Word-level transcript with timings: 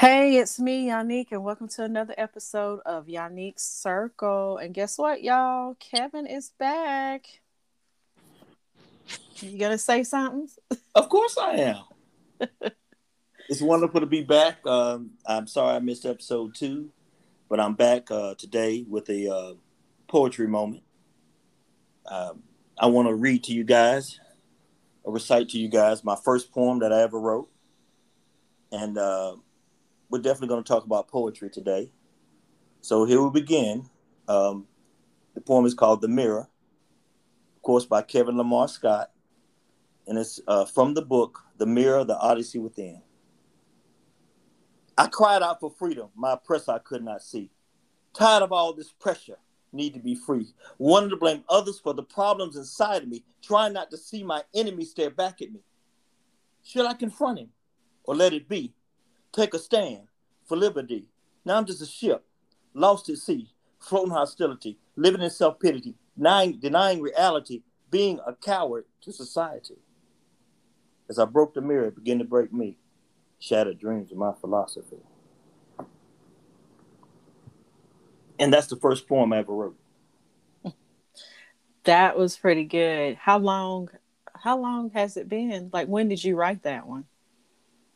Hey, 0.00 0.38
it's 0.38 0.58
me, 0.58 0.88
Yannick, 0.88 1.26
and 1.30 1.44
welcome 1.44 1.68
to 1.68 1.84
another 1.84 2.14
episode 2.16 2.80
of 2.86 3.04
Yannick's 3.04 3.64
Circle. 3.64 4.56
And 4.56 4.72
guess 4.72 4.96
what, 4.96 5.22
y'all? 5.22 5.74
Kevin 5.78 6.26
is 6.26 6.52
back. 6.58 7.26
You 9.40 9.58
gonna 9.58 9.76
say 9.76 10.02
something? 10.04 10.48
Of 10.94 11.10
course 11.10 11.36
I 11.36 11.50
am. 11.56 11.82
it's 13.50 13.60
wonderful 13.60 14.00
to 14.00 14.06
be 14.06 14.22
back. 14.22 14.66
Um, 14.66 15.10
I'm 15.26 15.46
sorry 15.46 15.76
I 15.76 15.80
missed 15.80 16.06
episode 16.06 16.54
two, 16.54 16.88
but 17.50 17.60
I'm 17.60 17.74
back 17.74 18.10
uh, 18.10 18.36
today 18.36 18.86
with 18.88 19.10
a 19.10 19.30
uh, 19.30 19.54
poetry 20.08 20.48
moment. 20.48 20.82
Um, 22.06 22.42
I 22.78 22.86
want 22.86 23.08
to 23.08 23.14
read 23.14 23.44
to 23.44 23.52
you 23.52 23.64
guys, 23.64 24.18
or 25.02 25.12
recite 25.12 25.50
to 25.50 25.58
you 25.58 25.68
guys 25.68 26.04
my 26.04 26.16
first 26.16 26.52
poem 26.52 26.78
that 26.78 26.90
I 26.90 27.02
ever 27.02 27.20
wrote. 27.20 27.50
And 28.72 28.96
uh, 28.96 29.34
we're 30.10 30.18
definitely 30.18 30.48
going 30.48 30.62
to 30.62 30.68
talk 30.68 30.84
about 30.84 31.08
poetry 31.08 31.48
today. 31.48 31.90
So 32.80 33.04
here 33.04 33.22
we 33.22 33.30
begin. 33.30 33.88
Um, 34.28 34.66
the 35.34 35.40
poem 35.40 35.64
is 35.64 35.74
called 35.74 36.00
The 36.00 36.08
Mirror, 36.08 36.48
of 37.56 37.62
course, 37.62 37.86
by 37.86 38.02
Kevin 38.02 38.36
Lamar 38.36 38.68
Scott. 38.68 39.12
And 40.06 40.18
it's 40.18 40.40
uh, 40.48 40.64
from 40.64 40.94
the 40.94 41.02
book, 41.02 41.40
The 41.58 41.66
Mirror, 41.66 42.04
The 42.04 42.18
Odyssey 42.18 42.58
Within. 42.58 43.00
I 44.98 45.06
cried 45.06 45.42
out 45.42 45.60
for 45.60 45.70
freedom, 45.70 46.08
my 46.14 46.32
oppressor 46.32 46.72
I 46.72 46.78
could 46.78 47.04
not 47.04 47.22
see. 47.22 47.50
Tired 48.12 48.42
of 48.42 48.52
all 48.52 48.72
this 48.72 48.90
pressure, 48.90 49.38
need 49.72 49.94
to 49.94 50.00
be 50.00 50.16
free. 50.16 50.48
Wanted 50.78 51.10
to 51.10 51.16
blame 51.16 51.44
others 51.48 51.78
for 51.78 51.94
the 51.94 52.02
problems 52.02 52.56
inside 52.56 53.04
of 53.04 53.08
me, 53.08 53.24
trying 53.40 53.72
not 53.72 53.90
to 53.92 53.96
see 53.96 54.24
my 54.24 54.42
enemy 54.52 54.84
stare 54.84 55.10
back 55.10 55.40
at 55.40 55.52
me. 55.52 55.60
Should 56.64 56.86
I 56.86 56.94
confront 56.94 57.38
him 57.38 57.50
or 58.04 58.16
let 58.16 58.32
it 58.32 58.48
be? 58.48 58.74
Take 59.32 59.54
a 59.54 59.58
stand 59.58 60.09
for 60.50 60.56
liberty. 60.56 61.06
Now 61.44 61.56
I'm 61.56 61.64
just 61.64 61.80
a 61.80 61.86
ship, 61.86 62.24
lost 62.74 63.08
at 63.08 63.18
sea, 63.18 63.48
floating 63.78 64.10
hostility, 64.10 64.78
living 64.96 65.22
in 65.22 65.30
self 65.30 65.60
pity, 65.60 65.94
denying, 66.16 66.58
denying 66.58 67.00
reality, 67.00 67.62
being 67.88 68.18
a 68.26 68.34
coward 68.34 68.84
to 69.02 69.12
society. 69.12 69.76
As 71.08 71.20
I 71.20 71.24
broke 71.24 71.54
the 71.54 71.60
mirror, 71.60 71.86
it 71.86 71.94
began 71.94 72.18
to 72.18 72.24
break 72.24 72.52
me, 72.52 72.78
shattered 73.38 73.78
dreams 73.78 74.10
of 74.10 74.18
my 74.18 74.32
philosophy. 74.40 74.98
And 78.40 78.52
that's 78.52 78.66
the 78.66 78.76
first 78.76 79.06
poem 79.06 79.32
I 79.32 79.38
ever 79.38 79.54
wrote. 79.54 79.78
That 81.84 82.18
was 82.18 82.36
pretty 82.36 82.64
good. 82.64 83.16
How 83.16 83.38
long 83.38 83.88
how 84.34 84.58
long 84.58 84.90
has 84.90 85.16
it 85.16 85.28
been? 85.28 85.70
Like 85.72 85.86
when 85.86 86.08
did 86.08 86.22
you 86.22 86.36
write 86.36 86.64
that 86.64 86.86
one? 86.86 87.04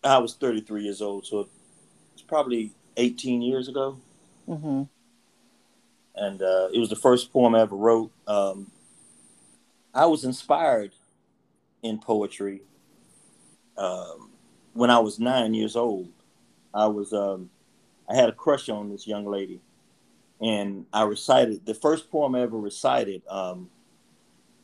I 0.02 0.18
was 0.18 0.34
33 0.34 0.84
years 0.84 1.02
old, 1.02 1.26
so 1.26 1.48
probably 2.26 2.72
18 2.96 3.42
years 3.42 3.68
ago. 3.68 3.98
Mm-hmm. 4.48 4.82
And 6.16 6.42
uh, 6.42 6.68
it 6.72 6.78
was 6.78 6.90
the 6.90 6.96
first 6.96 7.32
poem 7.32 7.54
I 7.54 7.60
ever 7.60 7.76
wrote. 7.76 8.12
Um, 8.26 8.70
I 9.92 10.06
was 10.06 10.24
inspired 10.24 10.92
in 11.82 11.98
poetry 11.98 12.62
um, 13.76 14.30
when 14.72 14.90
I 14.90 14.98
was 14.98 15.18
nine 15.18 15.54
years 15.54 15.76
old. 15.76 16.08
I 16.72 16.86
was 16.86 17.12
um, 17.12 17.50
I 18.08 18.16
had 18.16 18.28
a 18.28 18.32
crush 18.32 18.68
on 18.68 18.90
this 18.90 19.06
young 19.06 19.26
lady, 19.26 19.60
and 20.40 20.86
I 20.92 21.02
recited 21.02 21.64
the 21.66 21.74
first 21.74 22.10
poem 22.10 22.34
I 22.34 22.42
ever 22.42 22.58
recited. 22.58 23.22
Um, 23.28 23.70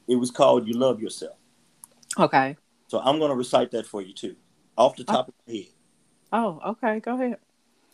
it 0.08 0.16
was 0.16 0.30
called 0.30 0.66
"You 0.66 0.74
Love 0.74 1.00
Yourself." 1.00 1.36
Okay. 2.18 2.56
So 2.88 2.98
I'm 2.98 3.18
going 3.18 3.30
to 3.30 3.36
recite 3.36 3.70
that 3.72 3.86
for 3.86 4.02
you 4.02 4.12
too 4.12 4.34
off 4.76 4.96
the 4.96 5.04
top 5.04 5.26
oh. 5.26 5.28
of 5.28 5.34
my 5.46 5.54
head. 5.54 5.66
Oh, 6.32 6.60
okay. 6.70 7.00
Go 7.00 7.14
ahead. 7.14 7.38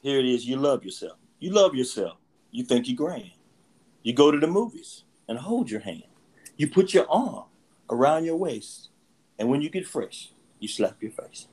Here 0.06 0.20
it 0.20 0.26
is. 0.26 0.46
You 0.46 0.54
love 0.54 0.84
yourself. 0.84 1.18
You 1.40 1.50
love 1.50 1.74
yourself. 1.74 2.18
You 2.52 2.62
think 2.62 2.86
you're 2.86 2.96
grand. 2.96 3.32
You 4.04 4.12
go 4.12 4.30
to 4.30 4.38
the 4.38 4.46
movies 4.46 5.02
and 5.28 5.36
hold 5.36 5.68
your 5.68 5.80
hand. 5.80 6.04
You 6.56 6.70
put 6.70 6.94
your 6.94 7.10
arm 7.10 7.46
around 7.90 8.24
your 8.24 8.36
waist. 8.36 8.90
And 9.36 9.48
when 9.48 9.62
you 9.62 9.68
get 9.68 9.84
fresh, 9.84 10.30
you 10.60 10.68
slap 10.68 11.02
your 11.02 11.10
face. 11.10 11.48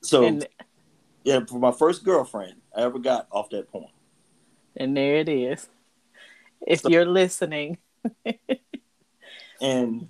So, 0.00 0.24
and, 0.24 0.48
yeah, 1.22 1.40
for 1.46 1.58
my 1.58 1.70
first 1.70 2.02
girlfriend 2.02 2.54
I 2.74 2.80
ever 2.80 2.98
got 2.98 3.26
off 3.30 3.50
that 3.50 3.70
point. 3.70 3.92
And 4.74 4.96
there 4.96 5.16
it 5.16 5.28
is. 5.28 5.68
If 6.66 6.80
so, 6.80 6.88
you're 6.88 7.04
listening. 7.04 7.76
and 9.60 10.08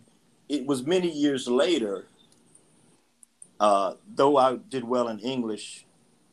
it 0.49 0.65
was 0.65 0.87
many 0.87 1.11
years 1.11 1.49
later 1.49 2.07
uh, 3.59 3.95
though 4.15 4.37
I 4.37 4.57
did 4.57 4.85
well 4.85 5.09
in 5.09 5.19
English 5.19 5.86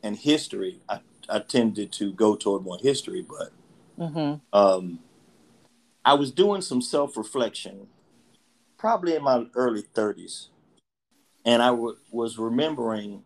and 0.03 0.17
history, 0.17 0.81
I, 0.89 0.99
I 1.29 1.39
tended 1.39 1.91
to 1.93 2.11
go 2.11 2.35
toward 2.35 2.63
more 2.63 2.77
history, 2.79 3.25
but 3.27 3.49
mm-hmm. 3.97 4.35
um, 4.57 4.99
I 6.03 6.13
was 6.13 6.31
doing 6.31 6.61
some 6.61 6.81
self 6.81 7.15
reflection, 7.15 7.87
probably 8.77 9.15
in 9.15 9.23
my 9.23 9.45
early 9.55 9.81
30s. 9.81 10.47
And 11.45 11.61
I 11.61 11.67
w- 11.67 11.97
was 12.11 12.37
remembering 12.37 13.23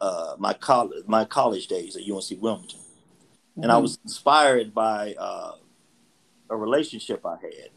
uh, 0.00 0.36
my, 0.38 0.52
college, 0.52 1.04
my 1.06 1.24
college 1.24 1.66
days 1.66 1.96
at 1.96 2.02
UNC 2.02 2.40
Wilmington. 2.40 2.78
Mm-hmm. 2.78 3.62
And 3.62 3.72
I 3.72 3.76
mm-hmm. 3.76 3.82
was 3.82 3.98
inspired 4.04 4.74
by 4.74 5.14
uh, 5.18 5.52
a 6.50 6.56
relationship 6.56 7.24
I 7.24 7.36
had 7.40 7.70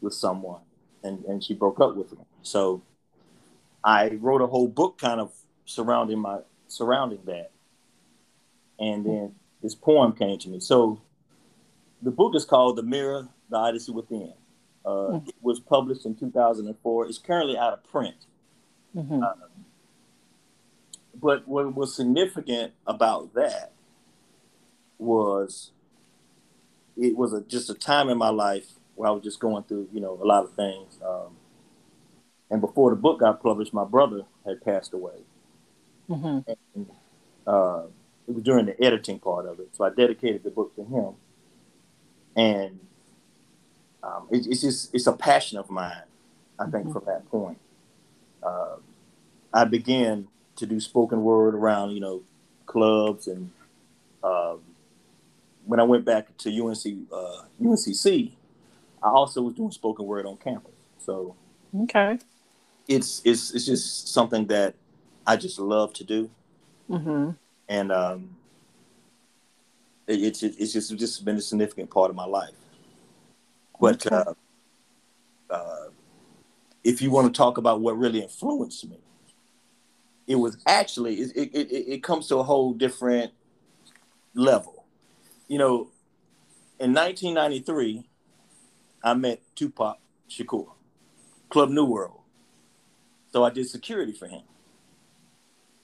with 0.00 0.14
someone, 0.14 0.62
and, 1.04 1.24
and 1.26 1.44
she 1.44 1.54
broke 1.54 1.80
up 1.80 1.94
with 1.96 2.12
me. 2.12 2.24
So 2.42 2.82
I 3.84 4.18
wrote 4.20 4.40
a 4.40 4.46
whole 4.46 4.68
book 4.68 4.98
kind 4.98 5.20
of 5.20 5.32
surrounding 5.64 6.18
my 6.18 6.38
surrounding 6.72 7.20
that. 7.26 7.50
And 8.78 9.04
then 9.04 9.34
this 9.62 9.74
poem 9.74 10.12
came 10.12 10.38
to 10.38 10.48
me. 10.48 10.60
So 10.60 11.00
the 12.00 12.10
book 12.10 12.34
is 12.34 12.44
called 12.44 12.76
The 12.76 12.82
Mirror, 12.82 13.28
The 13.48 13.56
Odyssey 13.56 13.92
Within. 13.92 14.32
Uh, 14.84 14.88
mm-hmm. 14.88 15.28
It 15.28 15.34
was 15.40 15.60
published 15.60 16.04
in 16.04 16.16
2004. 16.16 17.06
It's 17.06 17.18
currently 17.18 17.56
out 17.56 17.72
of 17.72 17.84
print. 17.84 18.26
Mm-hmm. 18.96 19.22
Uh, 19.22 19.32
but 21.14 21.46
what 21.46 21.74
was 21.74 21.94
significant 21.94 22.72
about 22.86 23.34
that 23.34 23.72
was 24.98 25.70
it 26.96 27.16
was 27.16 27.32
a, 27.32 27.40
just 27.42 27.70
a 27.70 27.74
time 27.74 28.08
in 28.08 28.18
my 28.18 28.28
life 28.28 28.66
where 28.94 29.08
I 29.08 29.12
was 29.12 29.22
just 29.22 29.40
going 29.40 29.64
through, 29.64 29.88
you 29.92 30.00
know, 30.00 30.18
a 30.20 30.26
lot 30.26 30.44
of 30.44 30.54
things. 30.54 30.98
Um, 31.04 31.36
and 32.50 32.60
before 32.60 32.90
the 32.90 32.96
book 32.96 33.20
got 33.20 33.42
published, 33.42 33.72
my 33.72 33.84
brother 33.84 34.22
had 34.44 34.62
passed 34.62 34.92
away. 34.92 35.20
Mm-hmm. 36.14 36.50
And, 36.74 36.86
uh, 37.46 37.82
it 38.28 38.34
was 38.34 38.44
during 38.44 38.66
the 38.66 38.82
editing 38.82 39.18
part 39.18 39.46
of 39.46 39.58
it, 39.58 39.70
so 39.72 39.84
I 39.84 39.90
dedicated 39.90 40.44
the 40.44 40.50
book 40.50 40.74
to 40.76 40.84
him. 40.84 41.14
And 42.36 42.78
um, 44.02 44.28
it, 44.30 44.46
it's 44.46 44.60
just 44.60 44.94
it's 44.94 45.06
a 45.06 45.12
passion 45.12 45.58
of 45.58 45.70
mine. 45.70 46.04
I 46.58 46.64
think 46.64 46.84
mm-hmm. 46.84 46.92
from 46.92 47.04
that 47.06 47.28
point, 47.30 47.58
uh, 48.42 48.76
I 49.52 49.64
began 49.64 50.28
to 50.56 50.66
do 50.66 50.78
spoken 50.80 51.22
word 51.24 51.54
around 51.54 51.90
you 51.90 52.00
know 52.00 52.22
clubs 52.66 53.26
and 53.26 53.50
um, 54.22 54.60
when 55.64 55.80
I 55.80 55.82
went 55.82 56.04
back 56.04 56.36
to 56.38 56.48
UNC 56.50 57.08
uh, 57.12 57.42
UNCC, 57.60 58.32
I 59.02 59.08
also 59.08 59.42
was 59.42 59.54
doing 59.54 59.70
spoken 59.70 60.06
word 60.06 60.26
on 60.26 60.36
campus. 60.36 60.72
So 60.98 61.34
okay, 61.82 62.18
it's 62.88 63.22
it's 63.24 63.52
it's 63.52 63.66
just 63.66 64.08
something 64.08 64.46
that 64.46 64.74
I 65.26 65.36
just 65.36 65.58
love 65.58 65.92
to 65.94 66.04
do, 66.04 66.30
mm-hmm. 66.90 67.30
and 67.68 67.92
um, 67.92 68.36
it, 70.06 70.22
it's 70.22 70.42
it's 70.42 70.72
just 70.72 70.96
just 70.96 71.24
been 71.24 71.36
a 71.36 71.40
significant 71.40 71.90
part 71.90 72.10
of 72.10 72.16
my 72.16 72.24
life. 72.24 72.54
But 73.80 74.06
okay. 74.06 74.14
uh, 74.16 74.34
uh, 75.50 75.88
if 76.84 77.02
you 77.02 77.10
want 77.10 77.32
to 77.32 77.36
talk 77.36 77.58
about 77.58 77.80
what 77.80 77.98
really 77.98 78.20
influenced 78.20 78.88
me, 78.88 78.98
it 80.26 80.36
was 80.36 80.56
actually 80.66 81.16
it, 81.16 81.32
it, 81.36 81.70
it, 81.70 81.92
it 81.92 82.02
comes 82.02 82.28
to 82.28 82.36
a 82.36 82.42
whole 82.42 82.72
different 82.72 83.32
level. 84.34 84.84
You 85.48 85.58
know, 85.58 85.88
in 86.78 86.92
1993, 86.92 88.08
I 89.04 89.14
met 89.14 89.40
Tupac 89.54 89.98
Shakur, 90.28 90.68
Club 91.48 91.70
New 91.70 91.84
World. 91.84 92.20
So 93.32 93.44
I 93.44 93.50
did 93.50 93.68
security 93.68 94.12
for 94.12 94.26
him. 94.26 94.42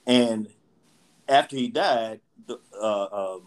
And 0.09 0.49
after 1.29 1.55
he 1.55 1.69
died, 1.69 2.21
the, 2.47 2.59
uh, 2.75 3.09
um, 3.13 3.43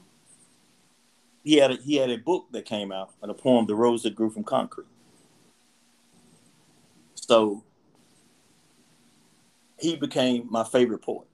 he 1.44 1.56
had 1.56 1.72
a, 1.72 1.76
he 1.76 1.96
had 1.96 2.12
a 2.12 2.18
book 2.18 2.46
that 2.52 2.66
came 2.66 2.92
out 2.92 3.12
and 3.24 3.32
a 3.32 3.34
poem, 3.34 3.66
"The 3.66 3.76
Rose 3.76 4.04
That 4.04 4.16
Grew 4.16 4.30
from 4.30 4.44
Concrete." 4.44 4.86
So 7.16 7.64
he 9.80 9.96
became 9.96 10.48
my 10.52 10.64
favorite 10.64 11.02
poet. 11.02 11.28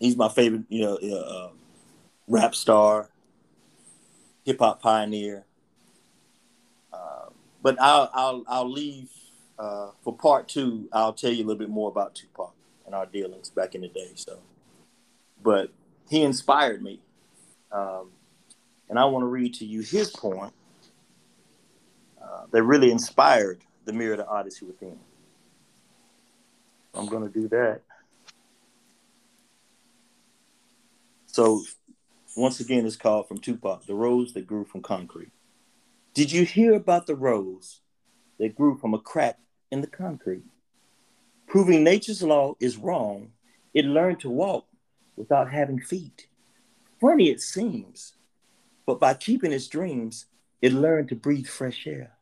He's 0.00 0.16
my 0.16 0.28
favorite, 0.28 0.64
you 0.68 0.82
know, 0.82 0.96
uh, 0.96 1.50
rap 2.26 2.56
star, 2.56 3.08
hip 4.44 4.58
hop 4.58 4.82
pioneer. 4.82 5.44
Uh, 6.92 7.30
but 7.62 7.80
I'll 7.80 8.10
I'll 8.12 8.44
I'll 8.48 8.70
leave 8.70 9.10
uh, 9.60 9.92
for 10.02 10.12
part 10.16 10.48
two, 10.48 10.88
I'll 10.92 11.12
tell 11.12 11.30
you 11.30 11.44
a 11.44 11.46
little 11.46 11.58
bit 11.58 11.70
more 11.70 11.88
about 11.88 12.16
Tupac. 12.16 12.55
In 12.86 12.94
our 12.94 13.06
dealings 13.06 13.50
back 13.50 13.74
in 13.74 13.80
the 13.82 13.88
day. 13.88 14.10
So, 14.14 14.38
but 15.42 15.70
he 16.08 16.22
inspired 16.22 16.82
me, 16.82 17.00
um, 17.72 18.10
and 18.88 18.98
I 18.98 19.04
want 19.06 19.22
to 19.22 19.26
read 19.26 19.54
to 19.54 19.66
you 19.66 19.80
his 19.80 20.10
poem 20.10 20.52
uh, 22.22 22.44
that 22.50 22.62
really 22.62 22.90
inspired 22.90 23.60
the 23.84 23.92
Mirror, 23.92 24.18
the 24.18 24.26
Odyssey 24.26 24.66
Within. 24.66 24.98
I'm 26.94 27.06
going 27.06 27.30
to 27.30 27.40
do 27.40 27.48
that. 27.48 27.82
So, 31.26 31.62
once 32.36 32.60
again, 32.60 32.86
it's 32.86 32.96
called 32.96 33.28
from 33.28 33.38
Tupac, 33.38 33.86
"The 33.86 33.94
Rose 33.94 34.32
That 34.32 34.46
Grew 34.46 34.64
from 34.64 34.82
Concrete." 34.82 35.32
Did 36.16 36.32
you 36.32 36.46
hear 36.46 36.72
about 36.72 37.06
the 37.06 37.14
rose 37.14 37.82
that 38.38 38.54
grew 38.54 38.78
from 38.78 38.94
a 38.94 38.98
crack 38.98 39.38
in 39.70 39.82
the 39.82 39.86
concrete? 39.86 40.44
Proving 41.46 41.84
nature's 41.84 42.22
law 42.22 42.54
is 42.60 42.76
wrong, 42.76 43.30
it 43.72 43.84
learned 43.84 44.20
to 44.20 44.30
walk 44.30 44.66
without 45.16 45.50
having 45.50 45.80
feet. 45.80 46.26
Funny 47.00 47.30
it 47.30 47.40
seems, 47.40 48.14
but 48.86 48.98
by 48.98 49.14
keeping 49.14 49.52
its 49.52 49.68
dreams, 49.68 50.26
it 50.62 50.72
learned 50.72 51.08
to 51.10 51.14
breathe 51.14 51.46
fresh 51.46 51.86
air. 51.86 52.12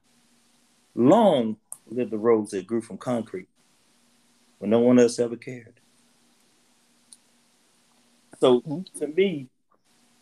Long 0.94 1.56
lived 1.86 2.10
the 2.10 2.18
rose 2.18 2.50
that 2.50 2.66
grew 2.66 2.80
from 2.80 2.98
concrete 2.98 3.48
when 4.58 4.70
no 4.70 4.80
one 4.80 4.98
else 4.98 5.18
ever 5.18 5.36
cared. 5.36 5.80
So 8.40 8.60
mm-hmm. 8.60 8.98
to 8.98 9.06
me, 9.06 9.48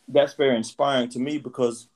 that's 0.08 0.34
very 0.34 0.56
inspiring 0.56 1.08
to 1.10 1.18
me 1.18 1.38
because 1.38 1.88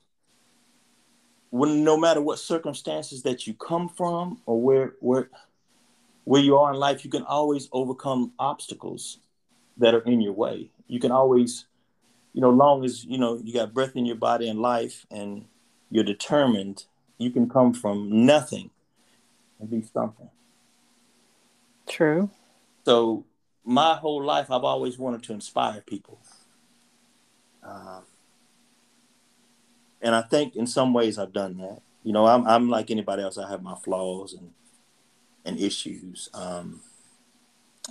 when 1.51 1.85
no 1.85 1.97
matter 1.97 2.21
what 2.21 2.39
circumstances 2.39 3.23
that 3.23 3.47
you 3.47 3.55
come 3.55 3.89
from 3.89 4.41
or 4.47 4.61
where 4.61 4.95
where 5.01 5.31
where 6.27 6.43
you 6.43 6.57
are 6.59 6.73
in 6.73 6.79
life, 6.79 7.05
you 7.05 7.11
can 7.11 7.23
always 7.23 7.69
overcome 7.71 8.33
obstacles 8.37 9.21
that 9.77 9.95
are 9.95 10.01
in 10.01 10.21
your 10.21 10.33
way. 10.33 10.69
You 10.89 10.99
can 10.99 11.13
always, 11.13 11.67
you 12.33 12.41
know, 12.41 12.51
long 12.51 12.85
as 12.85 13.05
you 13.05 13.17
know 13.17 13.41
you 13.43 13.55
got 13.55 13.73
breath 13.73 13.95
in 13.95 14.05
your 14.05 14.17
body 14.17 14.49
and 14.49 14.61
life, 14.61 15.07
and 15.09 15.45
you're 15.89 16.05
determined, 16.05 16.85
you 17.17 17.31
can 17.31 17.49
come 17.49 17.73
from 17.73 18.27
nothing 18.27 18.71
and 19.61 19.71
be 19.71 19.83
something. 19.83 20.29
True. 21.89 22.29
So 22.85 23.25
my 23.65 23.95
whole 23.95 24.25
life, 24.25 24.51
I've 24.51 24.65
always 24.65 24.99
wanted 24.99 25.23
to 25.25 25.33
inspire 25.33 25.81
people. 25.87 26.19
Uh, 27.63 28.01
and 30.03 30.13
I 30.13 30.23
think 30.23 30.57
in 30.57 30.67
some 30.67 30.93
ways 30.93 31.21
I've 31.21 31.33
done 31.33 31.59
that. 31.59 31.83
You 32.03 32.13
know, 32.13 32.27
I'm 32.27 32.45
I'm 32.49 32.69
like 32.69 32.91
anybody 32.91 33.23
else. 33.23 33.39
I 33.39 33.49
have 33.49 33.63
my 33.63 33.77
flaws 33.77 34.33
and 34.33 34.51
and 35.47 35.59
issues. 35.59 36.29
Um, 36.35 36.83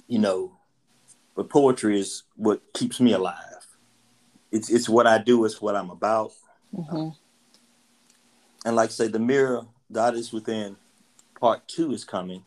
you 0.08 0.20
know, 0.20 0.52
but 1.36 1.50
poetry 1.50 2.00
is 2.00 2.24
what 2.36 2.62
keeps 2.74 3.00
me 3.00 3.14
alive. 3.14 3.66
It's 4.52 4.70
it's 4.70 4.88
what 4.88 5.08
I 5.08 5.18
do. 5.18 5.46
It's 5.46 5.62
what 5.62 5.76
I'm 5.76 5.90
about. 5.90 6.34
Mm-hmm. 6.74 7.10
And 8.66 8.76
like 8.76 8.90
I 8.90 8.92
say, 8.92 9.08
the 9.08 9.20
mirror, 9.20 9.66
God 9.92 10.16
is 10.16 10.32
within. 10.32 10.76
Part 11.40 11.68
two 11.68 11.92
is 11.92 12.06
coming, 12.06 12.44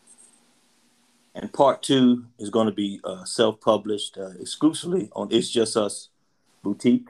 and 1.35 1.53
part 1.53 1.83
two 1.83 2.25
is 2.39 2.49
going 2.49 2.65
to 2.65 2.73
be 2.73 2.99
uh, 3.03 3.23
self-published 3.23 4.17
uh, 4.17 4.31
exclusively 4.39 5.09
on 5.15 5.27
It's 5.31 5.49
Just 5.49 5.77
Us 5.77 6.09
boutique. 6.63 7.09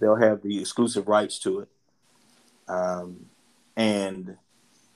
They'll 0.00 0.16
have 0.16 0.42
the 0.42 0.60
exclusive 0.60 1.06
rights 1.06 1.38
to 1.40 1.60
it, 1.60 1.68
um, 2.68 3.26
and 3.76 4.36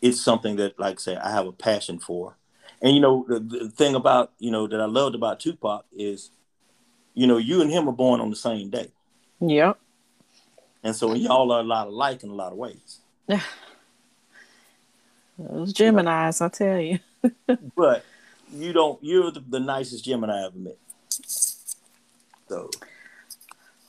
it's 0.00 0.20
something 0.20 0.56
that, 0.56 0.78
like 0.78 0.96
I 0.96 1.00
say, 1.00 1.16
I 1.16 1.30
have 1.30 1.46
a 1.46 1.52
passion 1.52 1.98
for. 1.98 2.36
And 2.80 2.94
you 2.94 3.00
know, 3.00 3.24
the, 3.28 3.40
the 3.40 3.70
thing 3.70 3.94
about 3.94 4.32
you 4.38 4.50
know 4.50 4.66
that 4.66 4.80
I 4.80 4.84
loved 4.84 5.14
about 5.14 5.40
Tupac 5.40 5.84
is, 5.92 6.30
you 7.14 7.26
know, 7.26 7.36
you 7.36 7.60
and 7.60 7.70
him 7.70 7.88
are 7.88 7.92
born 7.92 8.20
on 8.20 8.30
the 8.30 8.36
same 8.36 8.70
day. 8.70 8.92
Yep. 9.40 9.78
And 10.84 10.94
so 10.94 11.14
y'all 11.14 11.50
are 11.50 11.60
a 11.60 11.64
lot 11.64 11.88
alike 11.88 12.22
in 12.22 12.30
a 12.30 12.34
lot 12.34 12.52
of 12.52 12.58
ways. 12.58 12.98
Yeah. 13.26 13.42
Those 15.38 15.72
Gemini's, 15.72 16.40
I 16.40 16.48
tell 16.48 16.80
you. 16.80 16.98
but 17.76 18.04
you 18.52 18.72
don't. 18.72 19.02
You're 19.02 19.32
the, 19.32 19.40
the 19.40 19.60
nicest 19.60 20.04
Gemini 20.04 20.42
I 20.42 20.46
ever 20.46 20.58
met. 20.58 20.78
So 22.48 22.70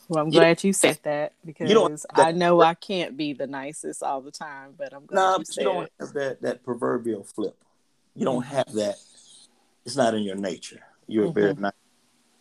well, 0.09 0.23
I'm 0.23 0.31
glad 0.31 0.63
you 0.63 0.73
said 0.73 0.99
that 1.03 1.33
because 1.45 1.69
that, 1.69 2.05
I 2.15 2.31
know 2.31 2.61
I 2.61 2.73
can't 2.73 3.15
be 3.15 3.33
the 3.33 3.45
nicest 3.45 4.01
all 4.01 4.21
the 4.21 4.31
time, 4.31 4.73
but 4.75 4.91
I'm 4.91 5.05
glad 5.05 5.21
nah, 5.21 5.37
you 5.37 5.45
said 5.45 5.61
you 5.61 5.63
don't 5.63 5.91
have 5.99 6.13
that, 6.13 6.41
that 6.41 6.63
proverbial 6.63 7.23
flip. 7.23 7.55
You 8.15 8.25
don't 8.25 8.43
mm-hmm. 8.43 8.55
have 8.55 8.73
that. 8.73 8.95
It's 9.85 9.95
not 9.95 10.15
in 10.15 10.23
your 10.23 10.35
nature. 10.35 10.81
You're 11.07 11.27
mm-hmm. 11.27 11.39
very 11.39 11.53
nice. 11.53 11.73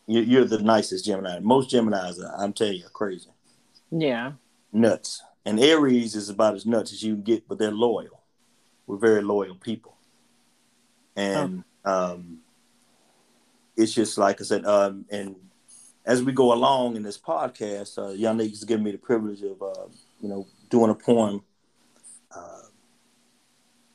You're, 0.06 0.46
the 0.46 0.62
nicest 0.62 1.04
Gemini. 1.04 1.38
Most 1.40 1.70
Geminis, 1.70 2.18
I'm 2.38 2.54
telling 2.54 2.78
you, 2.78 2.86
are 2.86 2.90
crazy. 2.90 3.28
Yeah. 3.90 4.32
Nuts. 4.72 5.22
And 5.44 5.60
Aries 5.60 6.14
is 6.14 6.30
about 6.30 6.54
as 6.54 6.64
nuts 6.64 6.94
as 6.94 7.02
you 7.02 7.12
can 7.14 7.22
get, 7.22 7.46
but 7.46 7.58
they're 7.58 7.70
loyal. 7.70 8.22
We're 8.86 8.96
very 8.96 9.20
loyal 9.22 9.56
people. 9.56 9.96
And 11.14 11.64
oh. 11.84 12.14
um, 12.14 12.38
it's 13.76 13.92
just 13.92 14.16
like 14.16 14.40
I 14.40 14.44
said, 14.44 14.64
um, 14.64 15.04
and 15.10 15.36
as 16.08 16.22
we 16.22 16.32
go 16.32 16.54
along 16.54 16.96
in 16.96 17.02
this 17.02 17.18
podcast, 17.18 17.98
uh, 17.98 18.16
Yannick's 18.16 18.64
giving 18.64 18.82
me 18.82 18.92
the 18.92 18.98
privilege 18.98 19.42
of, 19.42 19.62
uh, 19.62 19.88
you 20.22 20.28
know, 20.28 20.46
doing 20.70 20.90
a 20.90 20.94
poem 20.94 21.44
uh, 22.34 22.62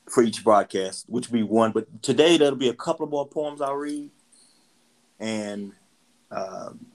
for 0.08 0.22
each 0.22 0.44
broadcast, 0.44 1.06
which 1.08 1.28
will 1.28 1.38
be 1.38 1.42
one. 1.42 1.72
But 1.72 2.02
today 2.04 2.36
there'll 2.38 2.54
be 2.54 2.68
a 2.68 2.74
couple 2.74 3.08
more 3.08 3.26
poems 3.26 3.60
I'll 3.60 3.74
read, 3.74 4.10
and 5.18 5.72
um, 6.30 6.86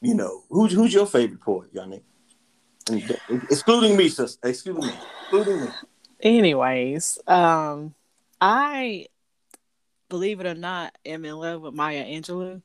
you 0.00 0.14
know, 0.14 0.44
who's 0.48 0.72
who's 0.72 0.94
your 0.94 1.06
favorite 1.06 1.40
poet, 1.40 1.70
young 1.72 2.00
nigga? 2.86 3.42
Excluding 3.50 3.96
me, 3.96 4.08
sis. 4.08 4.38
Excluding 4.44 4.86
me. 4.86 4.94
Excluding 5.22 5.60
me. 5.62 5.68
Anyways, 6.22 7.18
um, 7.26 7.94
I 8.40 9.06
believe 10.08 10.38
it 10.38 10.46
or 10.46 10.54
not, 10.54 10.96
am 11.04 11.24
in 11.24 11.34
love 11.34 11.62
with 11.62 11.74
Maya 11.74 12.04
Angelou 12.04 12.62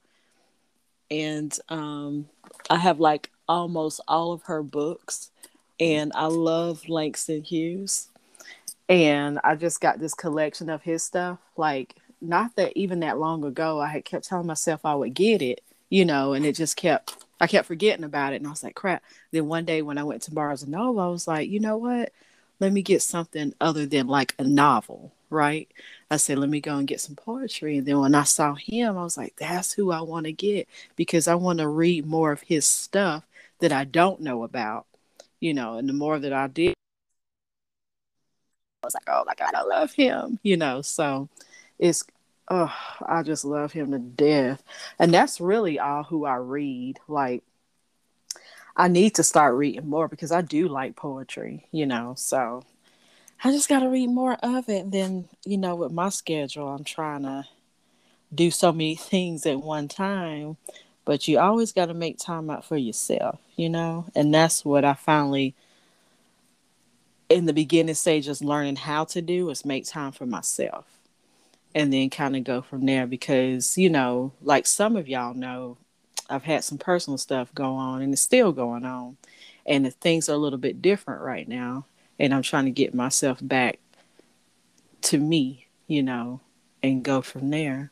and 1.09 1.57
um, 1.69 2.29
I 2.69 2.77
have 2.77 2.99
like 2.99 3.31
almost 3.47 4.01
all 4.07 4.33
of 4.33 4.43
her 4.43 4.63
books, 4.63 5.31
and 5.79 6.11
I 6.15 6.25
love 6.27 6.87
Langston 6.89 7.43
Hughes, 7.43 8.09
and 8.89 9.39
I 9.43 9.55
just 9.55 9.81
got 9.81 9.99
this 9.99 10.13
collection 10.13 10.69
of 10.69 10.83
his 10.83 11.03
stuff. 11.03 11.39
Like, 11.57 11.95
not 12.21 12.55
that 12.55 12.73
even 12.75 13.01
that 13.01 13.19
long 13.19 13.43
ago, 13.43 13.79
I 13.79 13.87
had 13.87 14.05
kept 14.05 14.27
telling 14.27 14.47
myself 14.47 14.85
I 14.85 14.95
would 14.95 15.13
get 15.13 15.41
it, 15.41 15.61
you 15.89 16.05
know, 16.05 16.33
and 16.33 16.45
it 16.45 16.55
just 16.55 16.77
kept. 16.77 17.17
I 17.39 17.47
kept 17.47 17.67
forgetting 17.67 18.05
about 18.05 18.33
it, 18.33 18.37
and 18.37 18.47
I 18.47 18.51
was 18.51 18.63
like, 18.63 18.75
"Crap!" 18.75 19.03
Then 19.31 19.47
one 19.47 19.65
day 19.65 19.81
when 19.81 19.97
I 19.97 20.03
went 20.03 20.21
to 20.23 20.31
Barnes 20.33 20.63
and 20.63 20.71
Noble, 20.71 21.01
I 21.01 21.07
was 21.07 21.27
like, 21.27 21.49
"You 21.49 21.59
know 21.59 21.77
what? 21.77 22.11
Let 22.59 22.71
me 22.71 22.81
get 22.81 23.01
something 23.01 23.53
other 23.59 23.85
than 23.85 24.07
like 24.07 24.33
a 24.39 24.43
novel, 24.43 25.11
right?" 25.29 25.69
I 26.09 26.17
said, 26.17 26.37
let 26.37 26.49
me 26.49 26.61
go 26.61 26.77
and 26.77 26.87
get 26.87 27.01
some 27.01 27.15
poetry. 27.15 27.77
And 27.77 27.87
then 27.87 27.99
when 27.99 28.15
I 28.15 28.23
saw 28.23 28.53
him, 28.55 28.97
I 28.97 29.03
was 29.03 29.17
like, 29.17 29.35
that's 29.37 29.73
who 29.73 29.91
I 29.91 30.01
want 30.01 30.25
to 30.27 30.31
get 30.31 30.67
because 30.95 31.27
I 31.27 31.35
want 31.35 31.59
to 31.59 31.67
read 31.67 32.05
more 32.05 32.31
of 32.31 32.41
his 32.41 32.67
stuff 32.67 33.25
that 33.59 33.71
I 33.71 33.85
don't 33.85 34.21
know 34.21 34.43
about, 34.43 34.85
you 35.39 35.53
know, 35.53 35.77
and 35.77 35.89
the 35.89 35.93
more 35.93 36.19
that 36.19 36.33
I 36.33 36.47
did, 36.47 36.75
I 38.83 38.87
was 38.87 38.93
like, 38.93 39.07
oh 39.07 39.23
my 39.25 39.33
God, 39.35 39.55
I 39.55 39.63
love 39.63 39.93
him, 39.93 40.39
you 40.43 40.57
know. 40.57 40.81
So 40.83 41.27
it's, 41.79 42.03
oh, 42.49 42.73
I 43.01 43.23
just 43.23 43.43
love 43.43 43.71
him 43.71 43.91
to 43.91 43.99
death. 43.99 44.63
And 44.99 45.11
that's 45.13 45.41
really 45.41 45.79
all 45.79 46.03
who 46.03 46.25
I 46.25 46.35
read. 46.35 46.99
Like, 47.07 47.43
I 48.75 48.87
need 48.89 49.15
to 49.15 49.23
start 49.23 49.55
reading 49.55 49.89
more 49.89 50.07
because 50.07 50.31
I 50.31 50.41
do 50.41 50.67
like 50.67 50.95
poetry, 50.95 51.65
you 51.71 51.85
know. 51.87 52.13
So 52.17 52.63
I 53.43 53.51
just 53.51 53.69
got 53.69 53.79
to 53.79 53.89
read 53.89 54.07
more 54.07 54.33
of 54.41 54.69
it. 54.69 54.91
then, 54.91 55.27
you 55.45 55.57
know, 55.57 55.75
with 55.75 55.91
my 55.91 56.09
schedule, 56.09 56.67
I'm 56.67 56.83
trying 56.83 57.23
to 57.23 57.45
do 58.33 58.51
so 58.51 58.71
many 58.71 58.95
things 58.95 59.45
at 59.45 59.61
one 59.61 59.87
time. 59.87 60.57
But 61.03 61.27
you 61.27 61.37
always 61.37 61.71
got 61.71 61.85
to 61.87 61.93
make 61.93 62.17
time 62.17 62.49
out 62.49 62.65
for 62.65 62.77
yourself, 62.77 63.39
you 63.55 63.69
know? 63.69 64.05
And 64.15 64.33
that's 64.33 64.65
what 64.65 64.83
I 64.83 64.95
finally, 64.95 65.53
in 67.29 67.45
the 67.45 67.53
beginning 67.53 67.93
stages, 67.93 68.43
learning 68.43 68.77
how 68.77 69.03
to 69.05 69.21
do 69.21 69.51
is 69.51 69.65
make 69.65 69.85
time 69.85 70.11
for 70.11 70.25
myself. 70.25 70.85
And 71.75 71.93
then 71.93 72.09
kind 72.09 72.35
of 72.35 72.43
go 72.43 72.61
from 72.61 72.85
there 72.87 73.05
because, 73.05 73.77
you 73.77 73.89
know, 73.89 74.31
like 74.41 74.65
some 74.65 74.95
of 74.95 75.07
y'all 75.07 75.35
know, 75.35 75.77
I've 76.27 76.43
had 76.43 76.63
some 76.63 76.79
personal 76.79 77.19
stuff 77.19 77.53
go 77.53 77.75
on 77.75 78.01
and 78.01 78.13
it's 78.13 78.21
still 78.21 78.51
going 78.51 78.85
on. 78.85 79.17
And 79.67 79.85
the 79.85 79.91
things 79.91 80.27
are 80.29 80.33
a 80.33 80.37
little 80.37 80.57
bit 80.57 80.81
different 80.81 81.21
right 81.21 81.47
now 81.47 81.85
and 82.19 82.33
I'm 82.33 82.41
trying 82.43 82.65
to 82.65 82.71
get 82.71 82.93
myself 82.95 83.39
back 83.41 83.79
to 85.03 85.17
me, 85.19 85.67
you 85.87 86.03
know, 86.03 86.41
and 86.83 87.03
go 87.03 87.21
from 87.21 87.49
there. 87.51 87.91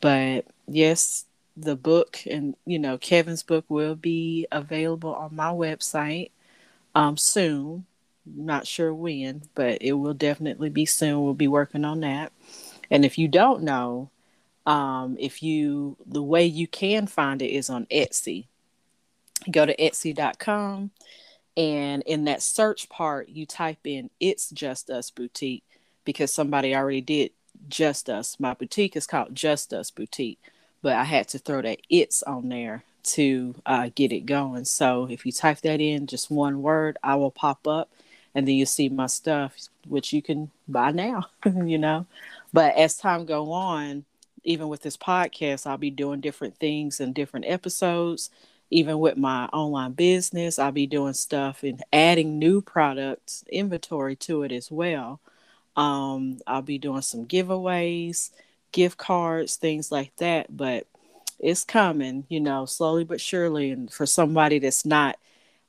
But 0.00 0.46
yes, 0.68 1.26
the 1.56 1.76
book 1.76 2.20
and 2.30 2.56
you 2.66 2.78
know 2.78 2.98
Kevin's 2.98 3.42
book 3.42 3.64
will 3.68 3.94
be 3.96 4.46
available 4.52 5.14
on 5.14 5.34
my 5.36 5.50
website 5.50 6.30
um 6.94 7.16
soon. 7.16 7.86
Not 8.26 8.66
sure 8.66 8.94
when, 8.94 9.42
but 9.54 9.78
it 9.82 9.94
will 9.94 10.14
definitely 10.14 10.70
be 10.70 10.86
soon. 10.86 11.22
We'll 11.24 11.34
be 11.34 11.48
working 11.48 11.84
on 11.84 12.00
that. 12.00 12.32
And 12.90 13.04
if 13.04 13.18
you 13.18 13.28
don't 13.28 13.62
know, 13.62 14.10
Um, 14.66 15.16
if 15.20 15.42
you, 15.42 15.96
the 16.06 16.22
way 16.22 16.46
you 16.46 16.68
can 16.68 17.06
find 17.06 17.42
it 17.42 17.48
is 17.50 17.70
on 17.70 17.86
Etsy. 17.86 18.46
Go 19.50 19.66
to 19.66 19.74
Etsy.com, 19.76 20.90
and 21.56 22.02
in 22.02 22.24
that 22.24 22.42
search 22.42 22.88
part, 22.88 23.28
you 23.28 23.46
type 23.46 23.86
in 23.86 24.10
"It's 24.20 24.50
Just 24.50 24.90
Us 24.90 25.10
Boutique" 25.10 25.64
because 26.04 26.32
somebody 26.32 26.74
already 26.74 27.00
did 27.00 27.32
"Just 27.68 28.08
Us." 28.08 28.38
My 28.40 28.54
boutique 28.54 28.96
is 28.96 29.06
called 29.06 29.34
Just 29.34 29.72
Us 29.72 29.90
Boutique, 29.90 30.40
but 30.82 30.94
I 30.94 31.04
had 31.04 31.28
to 31.28 31.38
throw 31.38 31.62
that 31.62 31.80
"It's" 31.88 32.22
on 32.22 32.48
there 32.48 32.84
to 33.02 33.54
uh, 33.66 33.90
get 33.94 34.12
it 34.12 34.26
going. 34.26 34.64
So 34.66 35.08
if 35.10 35.24
you 35.24 35.32
type 35.32 35.60
that 35.62 35.80
in, 35.80 36.06
just 36.06 36.30
one 36.30 36.62
word, 36.62 36.98
I 37.02 37.16
will 37.16 37.30
pop 37.30 37.66
up 37.66 37.90
and 38.34 38.46
then 38.46 38.54
you 38.54 38.66
see 38.66 38.88
my 38.88 39.06
stuff 39.06 39.56
which 39.86 40.12
you 40.12 40.22
can 40.22 40.50
buy 40.68 40.90
now 40.90 41.26
you 41.64 41.78
know 41.78 42.06
but 42.52 42.74
as 42.76 42.96
time 42.96 43.24
go 43.24 43.52
on 43.52 44.04
even 44.44 44.68
with 44.68 44.82
this 44.82 44.96
podcast 44.96 45.66
i'll 45.66 45.76
be 45.76 45.90
doing 45.90 46.20
different 46.20 46.56
things 46.56 47.00
and 47.00 47.14
different 47.14 47.46
episodes 47.48 48.30
even 48.70 48.98
with 48.98 49.16
my 49.16 49.46
online 49.46 49.92
business 49.92 50.58
i'll 50.58 50.72
be 50.72 50.86
doing 50.86 51.12
stuff 51.12 51.62
and 51.62 51.82
adding 51.92 52.38
new 52.38 52.60
products 52.60 53.44
inventory 53.50 54.16
to 54.16 54.42
it 54.42 54.52
as 54.52 54.70
well 54.70 55.20
um, 55.76 56.38
i'll 56.46 56.62
be 56.62 56.78
doing 56.78 57.02
some 57.02 57.26
giveaways 57.26 58.30
gift 58.72 58.98
cards 58.98 59.56
things 59.56 59.90
like 59.90 60.14
that 60.16 60.54
but 60.54 60.86
it's 61.38 61.64
coming 61.64 62.24
you 62.28 62.40
know 62.40 62.66
slowly 62.66 63.04
but 63.04 63.20
surely 63.20 63.70
and 63.70 63.92
for 63.92 64.06
somebody 64.06 64.58
that's 64.58 64.84
not 64.84 65.16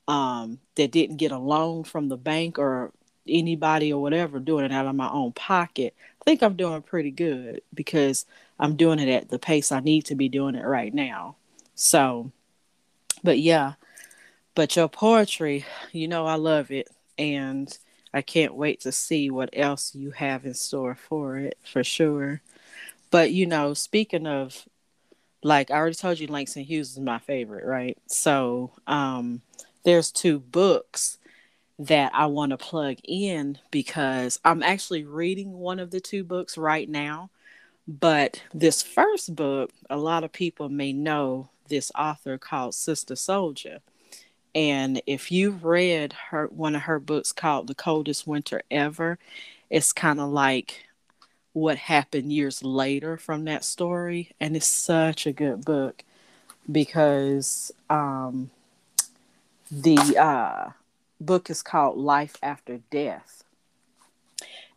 um, 0.08 0.58
that 0.74 0.90
didn't 0.90 1.16
get 1.16 1.32
a 1.32 1.38
loan 1.38 1.84
from 1.84 2.08
the 2.08 2.16
bank 2.16 2.58
or 2.58 2.92
anybody 3.28 3.92
or 3.92 4.02
whatever 4.02 4.38
doing 4.40 4.64
it 4.64 4.72
out 4.72 4.86
of 4.86 4.94
my 4.94 5.08
own 5.10 5.32
pocket, 5.32 5.94
I 6.20 6.24
think 6.24 6.42
I'm 6.42 6.56
doing 6.56 6.82
pretty 6.82 7.10
good 7.10 7.62
because 7.72 8.26
I'm 8.58 8.76
doing 8.76 8.98
it 8.98 9.08
at 9.08 9.28
the 9.28 9.38
pace 9.38 9.72
I 9.72 9.80
need 9.80 10.06
to 10.06 10.14
be 10.14 10.28
doing 10.28 10.54
it 10.54 10.64
right 10.64 10.92
now. 10.92 11.36
So, 11.74 12.32
but 13.22 13.38
yeah, 13.38 13.74
but 14.54 14.76
your 14.76 14.88
poetry, 14.88 15.64
you 15.92 16.08
know, 16.08 16.26
I 16.26 16.34
love 16.34 16.70
it. 16.70 16.88
And 17.18 17.76
I 18.14 18.22
can't 18.22 18.54
wait 18.54 18.80
to 18.80 18.92
see 18.92 19.30
what 19.30 19.50
else 19.52 19.94
you 19.94 20.10
have 20.12 20.44
in 20.44 20.54
store 20.54 20.94
for 20.94 21.38
it 21.38 21.58
for 21.64 21.82
sure. 21.82 22.42
But, 23.10 23.32
you 23.32 23.46
know, 23.46 23.74
speaking 23.74 24.26
of, 24.26 24.66
like 25.42 25.70
I 25.70 25.74
already 25.74 25.96
told 25.96 26.18
you, 26.18 26.26
Langston 26.26 26.64
Hughes 26.64 26.92
is 26.92 27.00
my 27.00 27.18
favorite, 27.18 27.64
right? 27.64 27.98
So, 28.06 28.72
um, 28.86 29.42
there's 29.84 30.12
two 30.12 30.38
books 30.38 31.18
that 31.78 32.12
I 32.14 32.26
want 32.26 32.50
to 32.50 32.56
plug 32.56 32.98
in 33.04 33.58
because 33.70 34.38
I'm 34.44 34.62
actually 34.62 35.04
reading 35.04 35.52
one 35.52 35.80
of 35.80 35.90
the 35.90 36.00
two 36.00 36.22
books 36.22 36.56
right 36.56 36.88
now. 36.88 37.30
But 37.88 38.40
this 38.54 38.82
first 38.82 39.34
book, 39.34 39.72
a 39.90 39.96
lot 39.96 40.22
of 40.22 40.32
people 40.32 40.68
may 40.68 40.92
know 40.92 41.50
this 41.72 41.90
author 41.98 42.36
called 42.36 42.74
Sister 42.74 43.14
Souljah. 43.14 43.80
And 44.54 45.00
if 45.06 45.32
you've 45.32 45.64
read 45.64 46.12
her 46.30 46.46
one 46.48 46.76
of 46.76 46.82
her 46.82 47.00
books 47.00 47.32
called 47.32 47.66
The 47.66 47.74
Coldest 47.74 48.26
Winter 48.26 48.62
Ever, 48.70 49.18
it's 49.70 49.94
kind 49.94 50.20
of 50.20 50.28
like 50.28 50.84
what 51.54 51.78
happened 51.78 52.30
years 52.30 52.62
later 52.62 53.16
from 53.16 53.46
that 53.46 53.64
story. 53.64 54.32
And 54.38 54.54
it's 54.54 54.66
such 54.66 55.26
a 55.26 55.32
good 55.32 55.64
book 55.64 56.04
because 56.70 57.72
um, 57.88 58.50
the 59.70 60.18
uh, 60.18 60.72
book 61.18 61.48
is 61.48 61.62
called 61.62 61.96
Life 61.96 62.36
After 62.42 62.80
Death. 62.90 63.44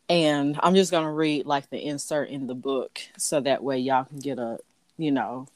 And 0.08 0.58
I'm 0.64 0.75
just 0.75 0.92
going 0.92 1.04
to 1.04 1.12
read 1.12 1.46
like 1.46 1.70
the 1.70 1.86
insert 1.86 2.30
in 2.30 2.48
the 2.48 2.56
book 2.56 3.02
so 3.18 3.42
that 3.42 3.64
way 3.64 3.80
y'all 3.80 4.06
can 4.06 4.20
get 4.20 4.40
a, 4.40 4.60
you 4.98 5.12
know, 5.12 5.48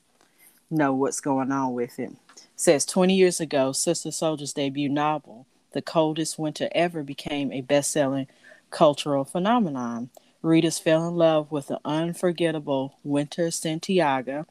know 0.70 0.94
what's 0.94 1.20
going 1.20 1.52
on 1.52 1.74
with 1.74 2.00
it. 2.00 2.12
it 2.12 2.48
says 2.56 2.86
20 2.86 3.16
years 3.16 3.40
ago, 3.40 3.72
Sister 3.72 4.10
Souljah's 4.10 4.54
debut 4.54 4.90
novel, 4.90 5.46
The 5.72 5.82
Coldest 5.82 6.38
Winter 6.38 6.70
Ever, 6.74 7.04
became 7.04 7.52
a 7.52 7.62
best 7.62 7.92
selling 7.92 8.28
cultural 8.70 9.26
phenomenon. 9.26 10.10
Readers 10.42 10.80
fell 10.80 11.08
in 11.08 11.16
love 11.16 11.52
with 11.52 11.68
the 11.68 11.80
unforgettable 11.84 12.98
Winter 13.04 13.52
Santiago, 13.52 14.46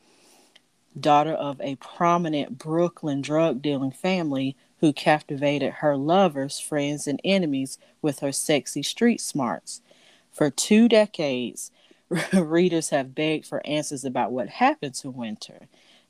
daughter 0.99 1.33
of 1.33 1.61
a 1.61 1.77
prominent 1.77 2.59
Brooklyn 2.59 3.23
drug 3.23 3.63
dealing 3.63 3.93
family 3.93 4.57
who 4.81 4.93
captivated 4.93 5.75
her 5.75 5.97
lovers, 5.97 6.59
friends, 6.61 7.07
and 7.07 7.21
enemies 7.25 7.79
with 8.03 8.21
her 8.21 8.33
sexy 8.33 8.83
street 8.83 9.21
smarts. 9.21 9.81
For 10.31 10.51
two 10.51 10.89
decades, 10.89 11.71
readers 12.33 12.91
have 12.91 13.15
begged 13.15 13.47
for 13.47 13.67
answers 13.67 14.05
about 14.05 14.33
what 14.33 14.49
happened 14.49 14.95
to 14.97 15.11
Winter. 15.11 15.69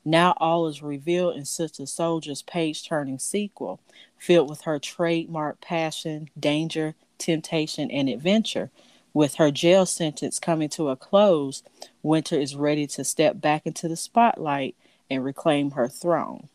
Now 0.09 0.33
all 0.37 0.65
is 0.65 0.81
revealed 0.81 1.35
in 1.35 1.45
Sister 1.45 1.83
Souljah's 1.83 2.41
page 2.41 2.83
turning 2.83 3.19
sequel, 3.19 3.79
filled 4.17 4.49
with 4.49 4.61
her 4.61 4.79
trademark 4.79 5.61
passion, 5.61 6.31
danger, 6.37 6.95
temptation, 7.19 7.91
and 7.91 8.09
adventure. 8.09 8.71
With 9.13 9.35
her 9.35 9.51
jail 9.51 9.85
sentence 9.85 10.39
coming 10.39 10.67
to 10.69 10.89
a 10.89 10.95
close, 10.95 11.61
Winter 12.01 12.39
is 12.39 12.55
ready 12.55 12.87
to 12.87 13.03
step 13.03 13.39
back 13.39 13.67
into 13.67 13.87
the 13.87 13.95
spotlight 13.95 14.75
and 15.11 15.23
reclaim 15.23 15.71
her 15.71 15.87
throne. 15.87 16.49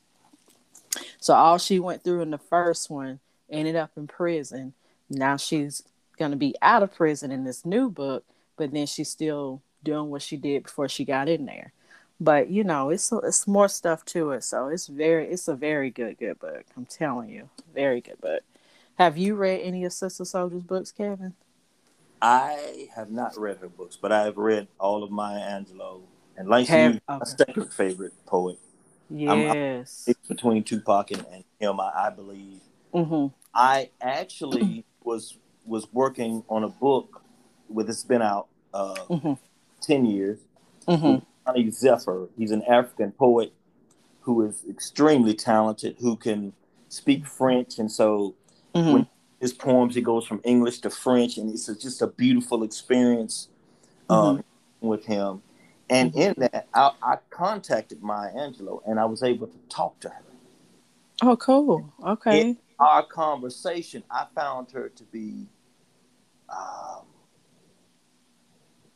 So 1.21 1.35
all 1.35 1.59
she 1.59 1.79
went 1.79 2.03
through 2.03 2.23
in 2.23 2.33
the 2.33 2.39
first 2.39 2.91
one 2.91 3.21
ended 3.49 3.77
up 3.77 3.93
in 3.97 4.09
prison. 4.09 4.75
Now 5.09 5.37
she's 5.37 5.85
going 6.19 6.33
to 6.33 6.37
be 6.37 6.57
out 6.61 6.83
of 6.83 6.93
prison 6.93 7.31
in 7.31 7.45
this 7.45 7.65
new 7.65 7.89
book, 7.89 8.25
but 8.57 8.73
then 8.73 8.87
she's 8.87 9.11
still 9.11 9.63
doing 9.85 10.11
what 10.11 10.23
she 10.23 10.37
did 10.37 10.65
before 10.65 10.89
she 10.89 11.05
got 11.05 11.29
in 11.29 11.47
there. 11.47 11.73
But 12.21 12.49
you 12.49 12.65
know, 12.65 12.91
it's 12.91 13.13
it's 13.13 13.47
more 13.47 13.69
stuff 13.69 14.05
to 14.07 14.31
it. 14.31 14.45
So 14.45 14.69
it's 14.69 14.87
very 14.87 15.29
it's 15.29 15.49
a 15.49 15.55
very 15.55 15.91
good 15.91 16.19
good 16.19 16.39
book. 16.39 16.65
I'm 16.77 16.87
telling 16.87 17.31
you, 17.31 17.49
very 17.75 18.01
good 18.01 18.21
book. 18.21 18.43
Have 18.97 19.19
you 19.19 19.35
read 19.35 19.61
any 19.63 19.85
of 19.85 19.93
Sister 19.93 20.25
Souljah's 20.25 20.63
books, 20.63 20.93
Kevin? 20.93 21.35
I 22.23 22.89
have 22.95 23.11
not 23.11 23.37
read 23.37 23.59
her 23.59 23.69
books, 23.69 23.99
but 24.01 24.13
I 24.13 24.25
have 24.25 24.39
read 24.39 24.69
all 24.79 25.03
of 25.03 25.11
Maya 25.11 25.41
Angelou 25.41 26.03
and 26.37 26.49
Langston, 26.49 26.97
okay. 26.97 27.01
my 27.09 27.25
second 27.25 27.73
favorite 27.73 28.13
poet. 28.25 28.59
Yes. 29.11 30.05
I'm, 30.09 30.15
I'm 30.15 30.29
between 30.29 30.63
Tupac 30.63 31.11
and, 31.11 31.27
and 31.33 31.45
him, 31.61 31.81
I, 31.81 32.07
I 32.07 32.11
believe. 32.11 32.61
Mm-hmm. 32.95 33.35
I 33.55 33.91
actually 34.01 34.85
was 35.05 35.37
was 35.67 35.87
working 35.93 36.45
on 36.49 36.63
a 36.63 36.69
book 36.69 37.23
with 37.69 37.89
it's 37.89 38.05
been 38.05 38.23
out 38.23 38.49
uh, 38.73 38.95
mm-hmm. 39.11 39.35
ten 39.81 40.07
years. 40.07 40.39
Mm-hmm. 40.87 41.25
Zephyr. 41.71 42.29
He's 42.37 42.51
an 42.51 42.63
African 42.69 43.13
poet 43.13 43.53
who 44.21 44.47
is 44.47 44.65
extremely 44.69 45.35
talented, 45.35 45.97
who 46.01 46.17
can 46.17 46.53
speak 46.89 47.27
French, 47.27 47.79
and 47.79 47.91
so 47.91 48.35
mm-hmm. 48.75 48.93
when 48.93 49.07
his 49.41 49.53
poems, 49.53 49.95
he 49.95 50.01
goes 50.01 50.27
from 50.27 50.41
English 50.45 50.81
to 50.81 50.91
French, 50.91 51.37
and 51.37 51.51
it's 51.51 51.67
just 51.67 52.01
a 52.01 52.07
beautiful 52.07 52.63
experience 52.63 53.49
um, 54.09 54.39
mm-hmm. 54.39 54.87
with 54.87 55.05
him. 55.05 55.43
And 55.91 56.15
in 56.15 56.35
that, 56.39 56.67
I, 56.73 56.93
I, 57.03 57.17
contacted 57.29 58.03
Maya 58.03 58.33
Angelou 58.33 58.81
and 58.87 58.99
I 58.99 59.05
was 59.05 59.23
able 59.23 59.47
to 59.47 59.59
talk 59.69 60.01
to 60.01 60.09
her. 60.09 60.23
Oh, 61.23 61.37
cool. 61.37 61.93
Okay. 62.03 62.41
In 62.41 62.59
our 62.79 63.05
conversation, 63.05 64.03
I 64.11 64.27
found 64.35 64.71
her 64.71 64.89
to 64.89 65.05
be 65.05 65.47
um, 66.49 67.05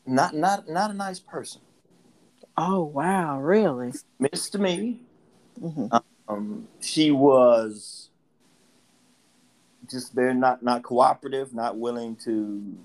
not 0.07 0.35
not 0.35 0.69
not 0.69 0.91
a 0.91 0.95
nice 0.95 1.21
person. 1.21 1.61
Oh 2.61 2.83
wow! 2.83 3.39
Really? 3.39 3.93
Mr. 4.21 4.59
Me. 4.59 5.01
Mm-hmm. 5.63 5.97
Um, 6.29 6.67
she 6.81 7.13
was 7.13 8.11
just 9.89 10.13
very 10.13 10.35
not 10.35 10.61
not 10.61 10.83
cooperative, 10.83 11.55
not 11.55 11.79
willing 11.79 12.17
to 12.25 12.77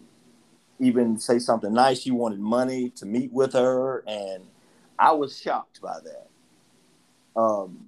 even 0.79 1.17
say 1.17 1.39
something 1.39 1.73
nice. 1.73 2.01
She 2.01 2.11
wanted 2.11 2.39
money 2.39 2.91
to 2.91 3.07
meet 3.07 3.33
with 3.33 3.53
her, 3.53 4.03
and 4.05 4.43
I 4.99 5.11
was 5.13 5.41
shocked 5.41 5.81
by 5.81 5.97
that. 6.03 6.29
Um, 7.35 7.87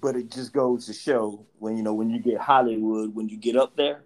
but 0.00 0.14
it 0.14 0.30
just 0.30 0.52
goes 0.52 0.86
to 0.86 0.92
show 0.92 1.44
when 1.58 1.76
you 1.76 1.82
know 1.82 1.94
when 1.94 2.10
you 2.10 2.20
get 2.20 2.38
Hollywood, 2.38 3.12
when 3.12 3.28
you 3.28 3.36
get 3.36 3.56
up 3.56 3.74
there, 3.74 4.04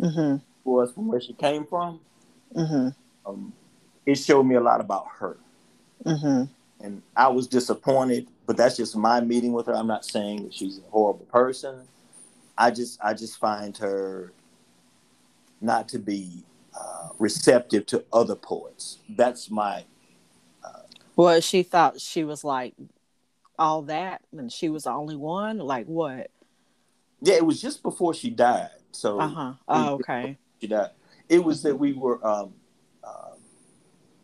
mm-hmm. 0.00 0.36
for 0.64 0.84
us 0.84 0.92
from 0.92 1.08
where 1.08 1.20
she 1.20 1.34
came 1.34 1.66
from, 1.66 2.00
mm-hmm. 2.56 2.88
um, 3.30 3.52
it 4.06 4.14
showed 4.14 4.44
me 4.44 4.54
a 4.54 4.62
lot 4.62 4.80
about 4.80 5.08
her. 5.18 5.36
Mm-hmm. 6.04 6.44
And 6.84 7.02
I 7.16 7.28
was 7.28 7.46
disappointed, 7.46 8.28
but 8.46 8.56
that's 8.56 8.76
just 8.76 8.96
my 8.96 9.20
meeting 9.20 9.52
with 9.52 9.66
her. 9.66 9.74
I'm 9.74 9.86
not 9.86 10.04
saying 10.04 10.44
that 10.44 10.54
she's 10.54 10.78
a 10.78 10.90
horrible 10.90 11.26
person. 11.26 11.86
I 12.56 12.70
just 12.70 12.98
I 13.02 13.14
just 13.14 13.38
find 13.38 13.76
her 13.78 14.32
not 15.60 15.88
to 15.88 15.98
be 15.98 16.44
uh, 16.78 17.08
receptive 17.18 17.86
to 17.86 18.04
other 18.12 18.36
poets. 18.36 18.98
That's 19.08 19.50
my. 19.50 19.84
Uh, 20.62 20.82
well, 21.16 21.40
she 21.40 21.62
thought 21.62 22.00
she 22.00 22.22
was 22.22 22.44
like 22.44 22.74
all 23.58 23.82
that, 23.82 24.20
and 24.36 24.52
she 24.52 24.68
was 24.68 24.84
the 24.84 24.90
only 24.90 25.16
one. 25.16 25.58
Like 25.58 25.86
what? 25.86 26.30
Yeah, 27.22 27.34
it 27.34 27.46
was 27.46 27.62
just 27.62 27.82
before 27.82 28.14
she 28.14 28.30
died. 28.30 28.70
So. 28.92 29.20
Uh 29.20 29.28
huh. 29.28 29.52
Oh, 29.68 29.94
okay. 29.94 30.36
She 30.60 30.66
died. 30.66 30.90
It 31.28 31.42
was 31.42 31.62
that 31.62 31.76
we 31.76 31.94
were 31.94 32.24
um, 32.26 32.52
uh, 33.02 33.30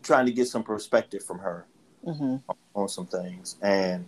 trying 0.02 0.26
to 0.26 0.32
get 0.32 0.46
some 0.48 0.62
perspective 0.62 1.24
from 1.24 1.38
her 1.38 1.66
Mm-hmm. 2.06 2.36
on 2.74 2.88
some 2.88 3.06
things, 3.06 3.56
and 3.60 4.06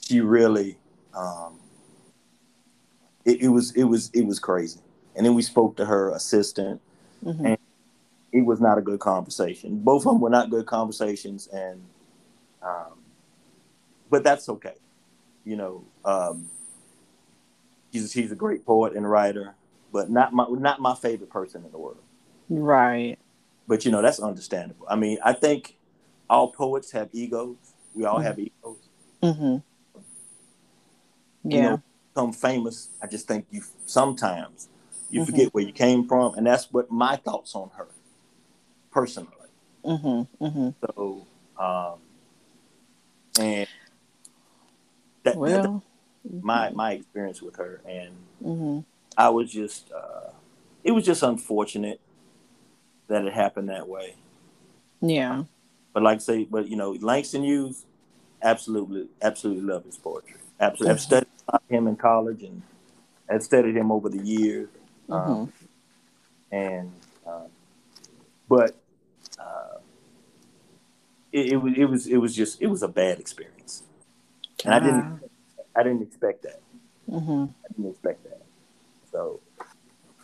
she 0.00 0.20
really, 0.20 0.76
um, 1.14 1.58
it, 3.24 3.42
it 3.42 3.48
was 3.48 3.72
it 3.74 3.84
was 3.84 4.10
it 4.12 4.22
was 4.26 4.38
crazy. 4.38 4.80
And 5.16 5.24
then 5.24 5.34
we 5.34 5.42
spoke 5.42 5.76
to 5.76 5.84
her 5.86 6.10
assistant. 6.10 6.80
Mm-hmm. 7.24 7.46
And- 7.46 7.58
It 8.32 8.46
was 8.46 8.60
not 8.60 8.78
a 8.78 8.80
good 8.80 9.00
conversation. 9.00 9.78
Both 9.78 10.06
of 10.06 10.12
them 10.14 10.20
were 10.20 10.30
not 10.30 10.48
good 10.50 10.66
conversations, 10.66 11.48
and 11.48 11.82
um, 12.62 12.98
but 14.10 14.24
that's 14.24 14.48
okay. 14.48 14.76
You 15.44 15.56
know, 15.56 15.84
um, 16.04 16.48
she's 17.92 18.10
she's 18.12 18.32
a 18.32 18.34
great 18.34 18.64
poet 18.64 18.94
and 18.94 19.08
writer, 19.08 19.54
but 19.92 20.10
not 20.10 20.32
my 20.32 20.46
not 20.48 20.80
my 20.80 20.94
favorite 20.94 21.30
person 21.30 21.64
in 21.64 21.70
the 21.72 21.78
world. 21.78 21.98
Right. 22.48 23.18
But 23.68 23.84
you 23.84 23.90
know, 23.90 24.02
that's 24.02 24.20
understandable. 24.20 24.86
I 24.88 24.96
mean, 24.96 25.18
I 25.24 25.32
think 25.34 25.76
all 26.32 26.50
poets 26.50 26.90
have 26.92 27.10
egos. 27.12 27.56
We 27.94 28.06
all 28.06 28.18
have 28.18 28.38
egos. 28.38 28.78
Mm-hmm. 29.22 29.56
You 31.44 31.60
know, 31.60 31.82
become 32.14 32.32
famous. 32.32 32.88
I 33.02 33.06
just 33.06 33.28
think 33.28 33.46
you 33.50 33.62
sometimes 33.84 34.68
you 35.10 35.20
Mhm. 35.20 35.26
forget 35.26 35.54
where 35.54 35.62
you 35.62 35.72
came 35.74 36.08
from, 36.08 36.34
and 36.36 36.46
that's 36.46 36.72
what 36.72 36.90
my 36.90 37.16
thoughts 37.16 37.54
on 37.54 37.68
her 37.76 37.88
personally. 38.90 39.28
Mm-hmm. 39.84 40.44
Mm-hmm. 40.44 40.68
So, 40.80 41.26
um, 41.58 41.98
and 43.38 43.68
that, 45.24 45.36
Well. 45.36 45.82
my 46.40 46.70
my 46.70 46.92
experience 46.92 47.42
with 47.42 47.56
her, 47.56 47.82
and 47.86 48.14
Mm-hmm. 48.42 48.80
I 49.18 49.28
was 49.28 49.52
just, 49.52 49.92
uh, 49.92 50.30
it 50.82 50.92
was 50.92 51.04
just 51.04 51.22
unfortunate 51.22 52.00
that 53.08 53.24
it 53.26 53.34
happened 53.34 53.68
that 53.68 53.86
way. 53.86 54.14
Yeah. 55.02 55.44
But 55.92 56.02
like 56.02 56.16
I 56.16 56.20
say, 56.20 56.44
but 56.44 56.68
you 56.68 56.76
know, 56.76 56.92
Langston 57.00 57.44
Hughes, 57.44 57.84
absolutely, 58.42 59.08
absolutely 59.20 59.62
love 59.62 59.84
his 59.84 59.96
poetry. 59.96 60.36
Absolutely, 60.60 60.92
I've 60.92 61.00
studied 61.00 61.28
him 61.68 61.86
in 61.86 61.96
college 61.96 62.42
and 62.42 62.62
I've 63.28 63.42
studied 63.42 63.76
him 63.76 63.90
over 63.90 64.08
the 64.08 64.24
years. 64.24 64.68
Mm-hmm. 65.08 65.32
Um, 65.32 65.52
and 66.50 66.92
um, 67.26 67.46
but 68.48 68.76
uh, 69.38 69.78
it, 71.32 71.52
it 71.52 71.56
was 71.56 71.74
it 71.76 71.84
was 71.84 72.06
it 72.06 72.16
was 72.18 72.36
just 72.36 72.60
it 72.60 72.66
was 72.66 72.82
a 72.82 72.88
bad 72.88 73.18
experience, 73.18 73.82
and 74.64 74.74
I 74.74 74.78
didn't 74.78 75.20
I 75.74 75.82
didn't 75.82 76.02
expect 76.02 76.42
that. 76.42 76.60
Mm-hmm. 77.10 77.44
I 77.64 77.68
didn't 77.74 77.90
expect 77.90 78.24
that. 78.24 78.42
So 79.10 79.40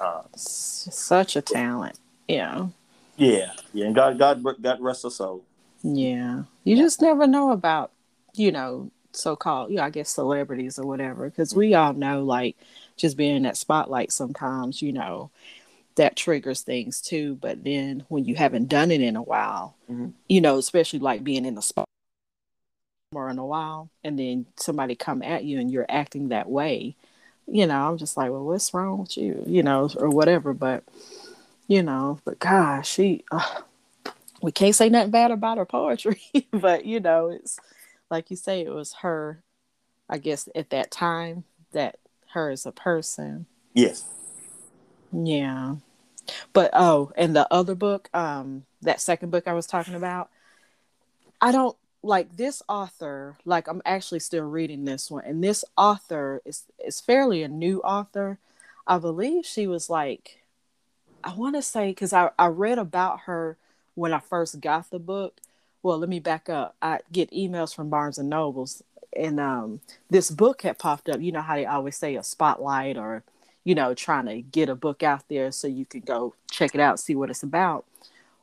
uh, 0.00 0.22
Such 0.36 1.36
a 1.36 1.42
talent. 1.42 1.98
Yeah. 2.28 2.68
yeah, 3.16 3.52
yeah, 3.72 3.86
and 3.86 3.94
God 3.94 4.18
God 4.18 4.44
God 4.62 4.80
rest 4.80 5.02
her 5.02 5.10
soul. 5.10 5.44
Yeah. 5.82 6.44
You 6.64 6.76
just 6.76 7.00
never 7.00 7.26
know 7.26 7.50
about, 7.52 7.92
you 8.34 8.52
know, 8.52 8.90
so 9.12 9.36
called, 9.36 9.70
you 9.70 9.76
know, 9.76 9.84
I 9.84 9.90
guess 9.90 10.10
celebrities 10.10 10.78
or 10.78 10.86
whatever. 10.86 11.28
Because 11.28 11.54
we 11.54 11.74
all 11.74 11.92
know, 11.92 12.22
like, 12.22 12.56
just 12.96 13.16
being 13.16 13.36
in 13.36 13.42
that 13.44 13.56
spotlight 13.56 14.12
sometimes, 14.12 14.82
you 14.82 14.92
know, 14.92 15.30
that 15.96 16.16
triggers 16.16 16.62
things 16.62 17.00
too. 17.00 17.36
But 17.40 17.64
then 17.64 18.04
when 18.08 18.24
you 18.24 18.34
haven't 18.34 18.68
done 18.68 18.90
it 18.90 19.00
in 19.00 19.16
a 19.16 19.22
while, 19.22 19.74
Mhm. 19.90 20.12
you 20.28 20.40
know, 20.40 20.58
especially 20.58 20.98
like 20.98 21.24
being 21.24 21.44
in 21.44 21.54
the 21.54 21.62
spot 21.62 21.84
more 23.12 23.30
in 23.30 23.38
a 23.38 23.46
while, 23.46 23.88
and 24.04 24.18
then 24.18 24.46
somebody 24.56 24.94
come 24.94 25.22
at 25.22 25.44
you 25.44 25.58
and 25.58 25.70
you're 25.70 25.86
acting 25.88 26.28
that 26.28 26.48
way, 26.48 26.94
you 27.46 27.66
know, 27.66 27.88
I'm 27.88 27.96
just 27.96 28.16
like, 28.18 28.30
well, 28.30 28.44
what's 28.44 28.74
wrong 28.74 28.98
with 28.98 29.16
you, 29.16 29.42
you 29.46 29.62
know, 29.62 29.88
or 29.96 30.10
whatever. 30.10 30.52
But, 30.52 30.84
you 31.66 31.82
know, 31.82 32.20
but 32.24 32.38
gosh, 32.38 32.90
she, 32.90 33.24
uh, 33.32 33.62
we 34.40 34.52
can't 34.52 34.74
say 34.74 34.88
nothing 34.88 35.10
bad 35.10 35.30
about 35.30 35.58
her 35.58 35.66
poetry, 35.66 36.20
but 36.50 36.84
you 36.84 37.00
know, 37.00 37.28
it's 37.28 37.58
like 38.10 38.30
you 38.30 38.36
say, 38.36 38.62
it 38.62 38.72
was 38.72 38.94
her, 38.94 39.42
I 40.08 40.18
guess, 40.18 40.48
at 40.54 40.70
that 40.70 40.90
time 40.90 41.44
that 41.72 41.98
her 42.32 42.50
as 42.50 42.66
a 42.66 42.72
person. 42.72 43.46
Yes. 43.74 44.04
Yeah. 45.12 45.76
But 46.52 46.70
oh, 46.74 47.12
and 47.16 47.34
the 47.34 47.52
other 47.52 47.74
book, 47.74 48.10
um, 48.12 48.64
that 48.82 49.00
second 49.00 49.30
book 49.30 49.48
I 49.48 49.54
was 49.54 49.66
talking 49.66 49.94
about, 49.94 50.30
I 51.40 51.52
don't 51.52 51.76
like 52.02 52.36
this 52.36 52.62
author, 52.68 53.36
like 53.44 53.66
I'm 53.66 53.82
actually 53.84 54.20
still 54.20 54.44
reading 54.44 54.84
this 54.84 55.10
one, 55.10 55.24
and 55.24 55.42
this 55.42 55.64
author 55.76 56.42
is 56.44 56.64
is 56.84 57.00
fairly 57.00 57.42
a 57.42 57.48
new 57.48 57.80
author. 57.80 58.38
I 58.86 58.98
believe 58.98 59.44
she 59.44 59.66
was 59.66 59.90
like 59.90 60.42
I 61.24 61.34
want 61.34 61.56
to 61.56 61.62
say 61.62 61.90
because 61.90 62.12
I, 62.12 62.30
I 62.38 62.46
read 62.46 62.78
about 62.78 63.20
her 63.20 63.56
when 63.98 64.14
I 64.14 64.20
first 64.20 64.60
got 64.60 64.90
the 64.90 64.98
book. 64.98 65.40
Well, 65.82 65.98
let 65.98 66.08
me 66.08 66.20
back 66.20 66.48
up. 66.48 66.76
I 66.80 67.00
get 67.10 67.30
emails 67.32 67.74
from 67.74 67.90
Barnes 67.90 68.18
and 68.18 68.30
Nobles, 68.30 68.82
and 69.16 69.40
um, 69.40 69.80
this 70.08 70.30
book 70.30 70.62
had 70.62 70.78
popped 70.78 71.08
up. 71.08 71.20
You 71.20 71.32
know 71.32 71.42
how 71.42 71.56
they 71.56 71.66
always 71.66 71.96
say 71.96 72.16
a 72.16 72.22
spotlight 72.22 72.96
or, 72.96 73.24
you 73.64 73.74
know, 73.74 73.94
trying 73.94 74.26
to 74.26 74.40
get 74.40 74.68
a 74.68 74.74
book 74.74 75.02
out 75.02 75.28
there 75.28 75.50
so 75.50 75.66
you 75.66 75.84
can 75.84 76.00
go 76.00 76.34
check 76.50 76.74
it 76.74 76.80
out, 76.80 77.00
see 77.00 77.14
what 77.14 77.30
it's 77.30 77.42
about. 77.42 77.84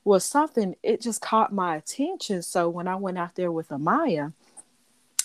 Well, 0.04 0.20
something 0.20 0.76
it 0.84 1.02
just 1.02 1.22
caught 1.22 1.54
my 1.54 1.78
attention. 1.78 2.42
So 2.42 2.70
when 2.70 2.88
I 2.88 2.96
went 2.96 3.18
out 3.18 3.36
there 3.36 3.52
with 3.52 3.70
Amaya, 3.70 4.34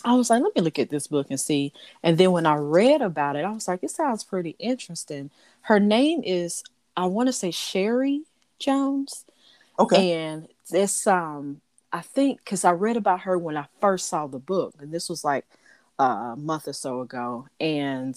I 0.04 0.14
was 0.14 0.30
like, 0.30 0.42
let 0.42 0.54
me 0.56 0.62
look 0.62 0.78
at 0.78 0.90
this 0.90 1.06
book 1.06 1.26
and 1.30 1.40
see. 1.40 1.72
And 2.02 2.16
then 2.16 2.32
when 2.32 2.46
I 2.46 2.54
read 2.54 3.02
about 3.02 3.36
it, 3.36 3.44
I 3.44 3.50
was 3.50 3.68
like, 3.68 3.82
it 3.82 3.90
sounds 3.90 4.24
pretty 4.24 4.56
interesting. 4.58 5.30
Her 5.62 5.78
name 5.78 6.22
is, 6.24 6.64
I 6.96 7.06
want 7.06 7.28
to 7.28 7.32
say 7.32 7.50
Cherie 7.50 8.22
Jones. 8.58 9.24
Okay. 9.80 10.12
And 10.12 10.48
this, 10.70 11.06
um, 11.06 11.60
I 11.92 12.02
think, 12.02 12.38
because 12.38 12.64
I 12.64 12.72
read 12.72 12.96
about 12.96 13.20
her 13.22 13.36
when 13.38 13.56
I 13.56 13.66
first 13.80 14.08
saw 14.08 14.26
the 14.26 14.38
book, 14.38 14.74
and 14.78 14.92
this 14.92 15.08
was 15.08 15.24
like 15.24 15.44
a 15.98 16.34
month 16.36 16.68
or 16.68 16.72
so 16.72 17.00
ago. 17.00 17.48
And 17.58 18.16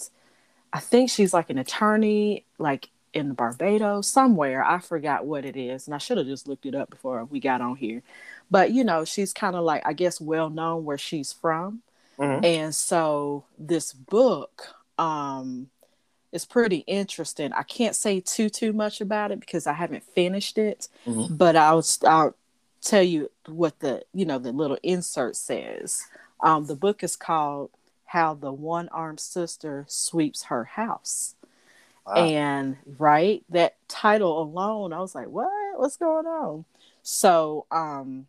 I 0.72 0.80
think 0.80 1.10
she's 1.10 1.34
like 1.34 1.50
an 1.50 1.58
attorney, 1.58 2.44
like 2.58 2.90
in 3.12 3.32
Barbados, 3.34 4.08
somewhere. 4.08 4.64
I 4.64 4.78
forgot 4.78 5.26
what 5.26 5.44
it 5.44 5.56
is. 5.56 5.86
And 5.86 5.94
I 5.94 5.98
should 5.98 6.18
have 6.18 6.26
just 6.26 6.48
looked 6.48 6.66
it 6.66 6.74
up 6.74 6.90
before 6.90 7.24
we 7.24 7.40
got 7.40 7.60
on 7.60 7.76
here. 7.76 8.02
But, 8.50 8.72
you 8.72 8.84
know, 8.84 9.04
she's 9.04 9.32
kind 9.32 9.56
of 9.56 9.64
like, 9.64 9.82
I 9.86 9.92
guess, 9.92 10.20
well 10.20 10.50
known 10.50 10.84
where 10.84 10.98
she's 10.98 11.32
from. 11.32 11.82
Mhm. 12.18 12.44
And 12.44 12.74
so 12.74 13.44
this 13.58 13.92
book, 13.92 14.74
um, 14.98 15.70
is 16.34 16.44
pretty 16.44 16.78
interesting. 16.88 17.52
I 17.52 17.62
can't 17.62 17.94
say 17.94 18.18
too 18.18 18.50
too 18.50 18.72
much 18.72 19.00
about 19.00 19.30
it 19.30 19.38
because 19.38 19.68
I 19.68 19.72
haven't 19.72 20.02
finished 20.02 20.58
it, 20.58 20.88
Mhm. 21.06 21.38
but 21.38 21.54
I'll 21.54 21.84
I'll 22.06 22.34
tell 22.82 23.04
you 23.04 23.30
what 23.46 23.78
the 23.78 24.04
you 24.12 24.26
know 24.26 24.38
the 24.38 24.52
little 24.52 24.76
insert 24.82 25.36
says. 25.36 26.02
Um, 26.40 26.66
the 26.66 26.74
book 26.74 27.04
is 27.04 27.14
called 27.14 27.70
"How 28.06 28.34
the 28.34 28.52
One 28.52 28.88
Armed 28.88 29.20
Sister 29.20 29.84
Sweeps 29.88 30.42
Her 30.44 30.64
House," 30.64 31.36
Wow. 32.04 32.14
and 32.16 32.76
right 32.98 33.44
that 33.48 33.76
title 33.86 34.42
alone, 34.42 34.92
I 34.92 34.98
was 34.98 35.14
like, 35.14 35.28
"What? 35.28 35.78
What's 35.78 35.96
going 35.96 36.26
on?" 36.26 36.64
So, 37.04 37.66
um, 37.70 38.26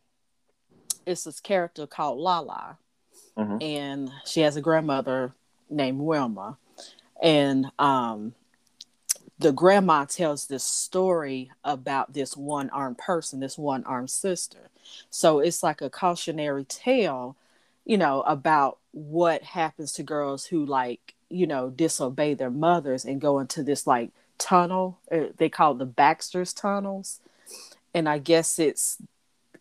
it's 1.07 1.23
this 1.23 1.39
character 1.39 1.87
called 1.87 2.19
Lala, 2.19 2.77
Mhm. 3.35 3.63
and 3.63 4.11
she 4.25 4.41
has 4.41 4.55
a 4.55 4.61
grandmother 4.61 5.33
named 5.71 6.01
Wilma 6.01 6.57
and 7.21 7.71
um 7.79 8.33
the 9.37 9.51
grandma 9.51 10.05
tells 10.05 10.47
this 10.47 10.63
story 10.63 11.51
about 11.63 12.13
this 12.13 12.37
one 12.37 12.69
armed 12.69 12.97
person 12.97 13.39
this 13.39 13.57
one 13.57 13.83
armed 13.83 14.09
sister. 14.09 14.69
So 15.09 15.39
it's 15.39 15.63
like 15.63 15.81
a 15.81 15.89
cautionary 15.89 16.63
tale 16.65 17.35
you 17.85 17.97
know 17.97 18.21
about 18.21 18.79
what 18.91 19.43
happens 19.43 19.91
to 19.93 20.03
girls 20.03 20.45
who 20.45 20.65
like 20.65 21.13
you 21.29 21.45
know 21.45 21.69
disobey 21.69 22.33
their 22.33 22.49
mothers 22.49 23.05
and 23.05 23.21
go 23.21 23.39
into 23.39 23.63
this 23.63 23.85
like 23.85 24.11
tunnel. 24.37 24.99
Uh, 25.11 25.25
they 25.37 25.49
call 25.49 25.73
the 25.73 25.85
baxter's 25.85 26.53
tunnels. 26.53 27.19
And 27.93 28.09
i 28.09 28.17
guess 28.19 28.59
it's 28.59 28.97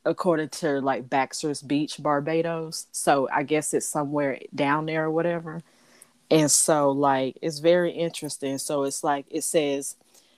according 0.04 0.50
to 0.50 0.80
like 0.80 1.08
baxter's 1.10 1.62
beach 1.62 2.02
barbados. 2.02 2.86
So 2.92 3.28
i 3.32 3.42
guess 3.42 3.74
it's 3.74 3.86
somewhere 3.86 4.38
down 4.54 4.86
there 4.86 5.04
or 5.04 5.10
whatever 5.10 5.62
and 6.30 6.50
so, 6.50 6.90
like, 6.90 7.38
it's 7.42 7.58
very 7.58 7.92
interesting. 7.92 8.58
So, 8.58 8.84
it's 8.84 9.04
like 9.04 9.26
it 9.30 9.42
says 9.44 9.96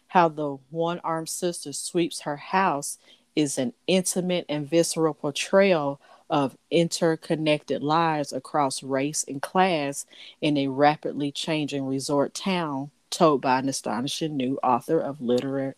how 0.09 0.29
the 0.29 0.57
one 0.71 1.01
armed 1.05 1.29
sister 1.29 1.73
sweeps 1.73 2.21
her 2.21 2.37
house 2.37 2.99
is 3.35 3.59
an 3.59 3.73
intimate 3.87 4.47
and 4.49 4.69
visceral 4.69 5.15
portrayal 5.15 6.01
of 6.29 6.57
interconnected 6.71 7.83
lives 7.83 8.33
across 8.33 8.83
race 8.83 9.25
and 9.29 9.41
class 9.43 10.07
in 10.41 10.57
a 10.57 10.69
rapidly 10.69 11.31
changing 11.31 11.87
resort 11.87 12.35
town, 12.35 12.91
told 13.11 13.41
by 13.41 13.59
an 13.59 13.69
astonishing 13.69 14.37
new 14.37 14.59
author 14.63 14.99
of 14.99 15.21
literary 15.21 15.75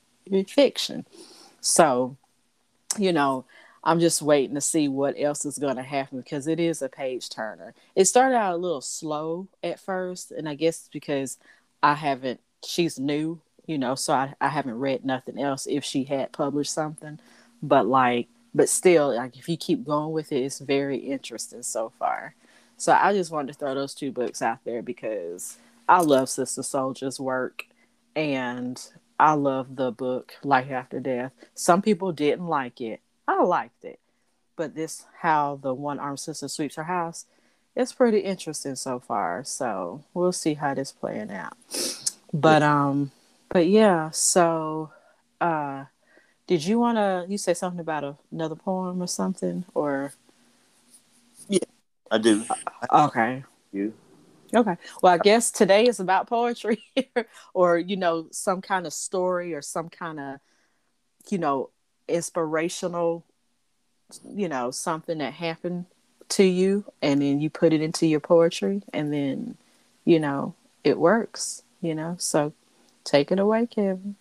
fiction. 0.47 1.07
So, 1.61 2.16
you 2.97 3.12
know, 3.12 3.44
I'm 3.88 4.01
just 4.01 4.20
waiting 4.20 4.55
to 4.55 4.61
see 4.61 4.87
what 4.87 5.14
else 5.18 5.46
is 5.46 5.57
going 5.57 5.77
to 5.77 5.83
happen 5.83 6.18
because 6.18 6.46
it 6.46 6.61
is 6.61 6.83
a 6.83 6.90
page 6.90 7.31
turner. 7.31 7.72
It 7.96 8.05
started 8.05 8.37
out 8.37 8.53
a 8.53 8.59
little 8.59 8.83
slow 8.83 9.48
at 9.62 9.81
first, 9.81 10.31
and 10.31 10.46
I 10.46 10.57
guess 10.57 10.90
because 10.92 11.38
I 11.83 11.94
haven't, 11.94 12.40
she's 12.62 12.98
new, 12.98 13.40
you 13.66 13.79
know, 13.79 13.94
so 13.94 14.12
I, 14.12 14.35
I 14.42 14.48
haven't 14.48 14.79
read 14.79 15.07
nothing 15.07 15.40
else 15.40 15.66
if 15.66 15.85
she 15.85 16.05
had 16.05 16.33
published 16.33 16.74
something. 16.74 17.18
But 17.62 17.87
like 17.87 18.29
but 18.55 18.68
still, 18.68 19.14
like 19.16 19.38
if 19.38 19.48
you 19.48 19.57
keep 19.57 19.85
going 19.87 20.12
with 20.12 20.33
it, 20.33 20.42
it's 20.42 20.59
very 20.59 20.98
interesting 20.98 21.62
so 21.62 21.92
far. 21.98 22.35
So 22.77 22.92
I 22.92 23.12
just 23.14 23.31
wanted 23.31 23.53
to 23.53 23.59
throw 23.59 23.74
those 23.74 23.94
two 23.94 24.12
books 24.12 24.42
out 24.42 24.59
there 24.64 24.83
because 24.83 25.57
I 25.88 26.01
love 26.03 26.29
Sister 26.29 26.62
Souljah's 26.62 27.18
work 27.18 27.64
and 28.14 28.81
I 29.18 29.33
love 29.33 29.77
the 29.77 29.90
book 29.90 30.35
Life 30.44 30.70
After 30.70 31.01
Death. 31.01 31.33
Some 31.55 31.83
people 31.83 32.12
didn't 32.12 32.46
like 32.46 32.81
it. 32.81 33.01
I 33.29 33.43
liked 33.43 33.85
it. 33.85 34.01
But 34.57 34.75
this 34.75 35.05
how 35.21 35.61
the 35.62 35.75
one 35.75 36.01
armed 36.01 36.19
sister 36.19 36.49
sweeps 36.49 36.75
her 36.77 36.85
house, 36.85 37.27
it's 37.77 37.93
pretty 37.93 38.21
interesting 38.21 38.75
so 38.75 38.99
far. 38.99 39.45
So 39.45 40.03
we'll 40.14 40.33
see 40.33 40.55
how 40.55 40.75
this 40.75 40.91
playing 40.91 41.31
out. 41.31 41.57
But 42.33 42.62
um 42.62 43.12
but 43.51 43.69
yeah, 43.69 44.11
so 44.11 44.91
uh 45.41 45.85
did 46.49 46.64
you 46.64 46.81
wanna 46.81 47.27
you 47.29 47.38
say 47.38 47.55
something 47.55 47.81
about 47.81 48.03
a, 48.03 48.17
another 48.33 48.57
poem 48.57 49.01
or 49.01 49.07
something? 49.07 49.64
Or 49.75 50.12
Yeah, 51.49 51.61
I 52.11 52.19
do. 52.19 52.45
Okay. 52.91 53.45
You. 53.73 53.93
Okay. 54.55 54.77
Well, 55.03 55.12
I 55.12 55.19
guess 55.19 55.51
today 55.51 55.87
is 55.87 56.01
about 56.01 56.27
poetry 56.27 56.83
or, 57.55 57.77
you 57.77 57.97
know, 57.97 58.29
some 58.31 58.62
kind 58.62 58.87
of 58.87 58.95
story 58.95 59.53
or 59.53 59.61
some 59.61 59.91
kind 59.91 60.19
of, 60.19 60.41
you 61.29 61.37
know, 61.37 61.69
inspirational, 62.09 63.25
you 64.25 64.49
know, 64.49 64.71
something 64.71 65.18
that 65.18 65.35
happened 65.35 65.87
to 66.31 66.44
you 66.44 66.85
and 67.01 67.23
then 67.23 67.40
you 67.40 67.51
put 67.51 67.73
it 67.73 67.81
into 67.81 68.07
your 68.07 68.21
poetry 68.21 68.83
and 68.92 69.12
then, 69.12 69.57
you 70.05 70.18
know, 70.18 70.55
it 70.85 70.99
works, 70.99 71.62
you 71.81 71.94
know. 71.94 72.16
So 72.18 72.53
take 73.05 73.31
it 73.31 73.38
away, 73.38 73.66
Kevin. 73.66 74.16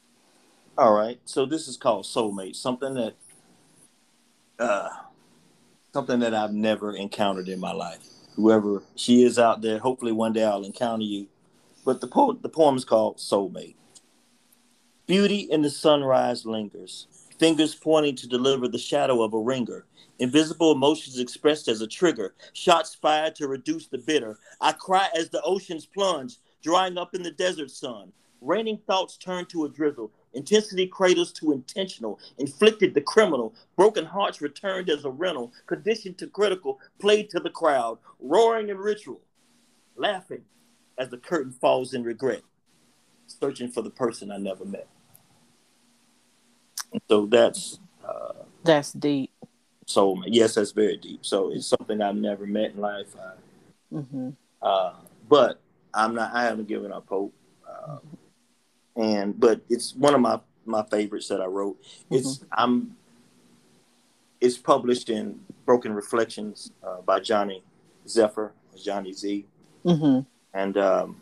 All 0.78 0.94
right. 0.94 1.20
So 1.26 1.46
this 1.46 1.68
is 1.68 1.78
called 1.78 2.06
Soulmate, 2.06 2.56
something 2.56 2.94
that 2.94 3.16
uh 4.60 4.90
something 5.94 6.20
that 6.20 6.34
I've 6.34 6.54
never 6.54 6.96
encountered 6.96 7.48
in 7.50 7.60
my 7.60 7.72
life 7.72 8.08
whoever 8.38 8.84
she 8.96 9.24
is 9.24 9.38
out 9.38 9.62
there. 9.62 9.80
Hopefully, 9.80 10.14
one 10.14 10.32
day 10.32 10.46
I'll 10.46 10.64
encounter 10.64 11.04
you. 11.04 11.28
But 11.84 12.00
the 12.00 12.08
po- 12.08 12.34
the 12.34 12.50
poem 12.50 12.78
is 12.78 12.86
called 12.86 13.18
Soulmate. 13.18 13.76
Beauty 15.08 15.40
in 15.40 15.62
the 15.64 15.70
sunrise 15.70 16.46
lingers, 16.46 17.08
fingers 17.40 17.76
pointing 17.76 18.16
to 18.18 18.28
deliver 18.28 18.68
the 18.68 18.78
shadow 18.78 19.22
of 19.22 19.34
a 19.34 19.40
ringer. 19.40 19.86
Invisible 20.20 20.72
emotions 20.72 21.20
expressed 21.20 21.68
as 21.68 21.82
a 21.82 21.88
trigger, 21.88 22.34
shots 22.54 22.96
fired 22.96 23.36
to 23.36 23.48
reduce 23.48 23.88
the 23.88 23.98
bitter. 23.98 24.38
I 24.62 24.72
cry 24.72 25.10
as 25.16 25.30
the 25.30 25.42
oceans 25.44 25.86
plunge, 25.86 26.38
drying 26.64 26.98
up 26.98 27.14
in 27.14 27.24
the 27.24 27.32
desert 27.32 27.72
sun. 27.72 28.12
Raining 28.42 28.78
thoughts 28.86 29.18
turn 29.18 29.46
to 29.48 29.66
a 29.66 29.70
drizzle, 29.70 30.12
Intensity 30.38 30.86
cradles 30.86 31.32
to 31.34 31.52
intentional, 31.52 32.20
inflicted 32.38 32.94
the 32.94 33.02
criminal. 33.02 33.56
Broken 33.76 34.06
hearts 34.06 34.40
returned 34.40 34.88
as 34.88 35.04
a 35.04 35.10
rental, 35.10 35.52
conditioned 35.66 36.20
to 36.20 36.28
critical, 36.28 36.80
played 37.00 37.32
to 37.32 37.40
the 37.40 37.50
crowd, 37.50 37.98
roaring 38.20 38.70
in 38.70 38.78
ritual, 38.78 39.22
laughing 39.96 40.44
as 41.00 41.10
the 41.10 41.18
curtain 41.18 41.52
falls 41.52 41.96
in 41.96 42.04
regret, 42.04 42.44
searching 43.26 43.72
for 43.72 43.82
the 43.82 43.90
person 43.90 44.32
I 44.32 44.38
never 44.38 44.64
met. 44.64 44.88
So 47.10 47.26
that's 47.26 47.80
uh, 48.08 48.44
that's 48.64 48.94
deep. 48.94 49.32
So 49.86 50.22
yes, 50.26 50.56
that's 50.56 50.72
very 50.72 50.98
deep. 50.98 51.26
So 51.26 51.52
it's 51.52 51.68
something 51.68 52.02
I've 52.02 52.16
never 52.16 52.46
met 52.46 52.72
in 52.72 52.82
life. 52.82 53.08
Uh, 53.18 53.96
mm-hmm. 53.96 54.30
uh, 54.62 54.94
but 55.30 55.60
I'm 55.94 56.16
not. 56.16 56.34
I 56.34 56.44
haven't 56.44 56.68
given 56.68 56.92
up 56.92 57.08
hope. 57.08 57.34
Uh, 57.68 57.98
and 58.96 59.40
but 59.40 59.62
it's 59.70 59.96
one 59.96 60.14
of 60.14 60.22
my 60.22 60.40
my 60.66 60.84
favorites 60.84 61.28
that 61.30 61.42
I 61.42 61.46
wrote. 61.46 61.78
It's 62.12 62.40
mm-hmm. 62.40 62.46
I'm 62.52 62.98
it's 64.42 64.58
published 64.58 65.10
in 65.10 65.40
Broken 65.66 65.94
Reflections 65.94 66.72
uh, 66.84 67.02
by 67.02 67.20
Johnny 67.20 67.64
Zephyr, 68.08 68.54
Johnny 68.82 69.14
Z, 69.14 69.46
mm-hmm. 69.86 70.20
and 70.54 70.78
um, 70.78 71.22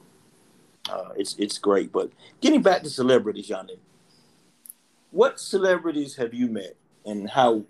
uh, 0.89 1.09
it's 1.15 1.35
it's 1.37 1.57
great. 1.57 1.91
But 1.91 2.11
getting 2.41 2.61
back 2.61 2.83
to 2.83 2.89
celebrities, 2.89 3.47
Johnny, 3.47 3.79
what 5.15 5.39
celebrities 5.39 6.15
have 6.17 6.33
you 6.33 6.47
met, 6.47 6.75
and 7.05 7.29
how 7.29 7.63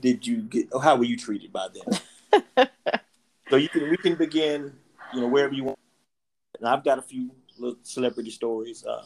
did 0.00 0.26
you 0.26 0.42
get? 0.42 0.66
How 0.82 0.96
were 0.96 1.04
you 1.04 1.16
treated 1.16 1.52
by 1.52 1.68
them? 1.68 2.68
so 3.48 3.56
you 3.56 3.68
can 3.68 3.88
we 3.88 3.96
can 3.96 4.16
begin, 4.16 4.72
you 5.14 5.20
know, 5.20 5.28
wherever 5.28 5.54
you 5.54 5.64
want. 5.64 5.78
And 6.58 6.68
I've 6.68 6.82
got 6.82 6.98
a 6.98 7.02
few 7.02 7.30
little 7.58 7.78
celebrity 7.82 8.30
stories? 8.30 8.84
Um, 8.86 9.04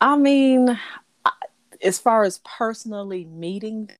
I 0.00 0.16
mean, 0.16 0.78
as 1.82 1.98
far 1.98 2.24
as 2.24 2.40
personally 2.44 3.26
meeting, 3.26 3.90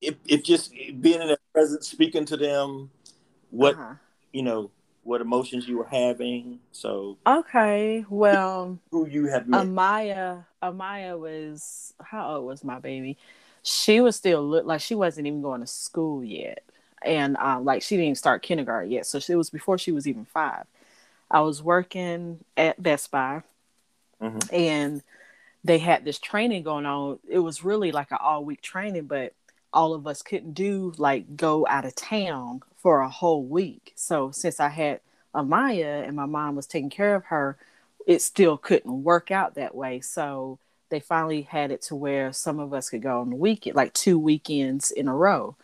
if 0.00 0.14
if 0.26 0.44
just 0.44 0.72
being 1.00 1.20
in 1.20 1.26
their 1.26 1.38
presence, 1.52 1.88
speaking 1.88 2.24
to 2.26 2.36
them, 2.36 2.90
what 3.50 3.74
uh-huh. 3.74 3.94
you 4.32 4.42
know, 4.42 4.70
what 5.02 5.20
emotions 5.20 5.66
you 5.68 5.78
were 5.78 5.86
having. 5.86 6.60
So 6.72 7.18
okay, 7.26 8.04
well, 8.08 8.78
who 8.90 9.06
you 9.06 9.26
have 9.26 9.48
met? 9.48 9.66
Amaya, 9.66 10.44
Amaya 10.62 11.18
was 11.18 11.94
how 12.02 12.36
old 12.36 12.46
was 12.46 12.64
my 12.64 12.78
baby? 12.78 13.18
She 13.62 14.00
was 14.00 14.16
still 14.16 14.42
look 14.42 14.64
like 14.64 14.80
she 14.80 14.94
wasn't 14.94 15.26
even 15.26 15.42
going 15.42 15.60
to 15.60 15.66
school 15.66 16.24
yet, 16.24 16.62
and 17.02 17.36
um, 17.36 17.64
like 17.64 17.82
she 17.82 17.96
didn't 17.96 18.18
start 18.18 18.42
kindergarten 18.42 18.90
yet. 18.90 19.06
So 19.06 19.20
it 19.26 19.36
was 19.36 19.50
before 19.50 19.78
she 19.78 19.92
was 19.92 20.06
even 20.06 20.24
five. 20.24 20.66
I 21.30 21.40
was 21.40 21.62
working 21.62 22.44
at 22.56 22.82
Best 22.82 23.10
Buy 23.10 23.42
mm-hmm. 24.20 24.54
and 24.54 25.02
they 25.64 25.78
had 25.78 26.04
this 26.04 26.18
training 26.18 26.62
going 26.62 26.86
on. 26.86 27.18
It 27.28 27.38
was 27.38 27.64
really 27.64 27.92
like 27.92 28.10
an 28.10 28.18
all 28.20 28.44
week 28.44 28.62
training, 28.62 29.04
but 29.04 29.32
all 29.72 29.94
of 29.94 30.06
us 30.06 30.22
couldn't 30.22 30.52
do 30.52 30.92
like 30.98 31.36
go 31.36 31.66
out 31.68 31.84
of 31.84 31.94
town 31.94 32.62
for 32.76 33.00
a 33.00 33.08
whole 33.08 33.44
week. 33.44 33.92
So 33.94 34.30
since 34.30 34.60
I 34.60 34.68
had 34.68 35.00
Amaya 35.34 36.06
and 36.06 36.16
my 36.16 36.26
mom 36.26 36.56
was 36.56 36.66
taking 36.66 36.90
care 36.90 37.14
of 37.14 37.26
her, 37.26 37.56
it 38.06 38.22
still 38.22 38.56
couldn't 38.56 39.04
work 39.04 39.30
out 39.30 39.54
that 39.54 39.74
way. 39.74 40.00
So 40.00 40.58
they 40.88 41.00
finally 41.00 41.42
had 41.42 41.70
it 41.70 41.82
to 41.82 41.94
where 41.94 42.32
some 42.32 42.58
of 42.58 42.74
us 42.74 42.90
could 42.90 43.02
go 43.02 43.20
on 43.20 43.30
the 43.30 43.36
weekend, 43.36 43.76
like 43.76 43.92
two 43.92 44.18
weekends 44.18 44.90
in 44.90 45.08
a 45.08 45.14
row. 45.14 45.54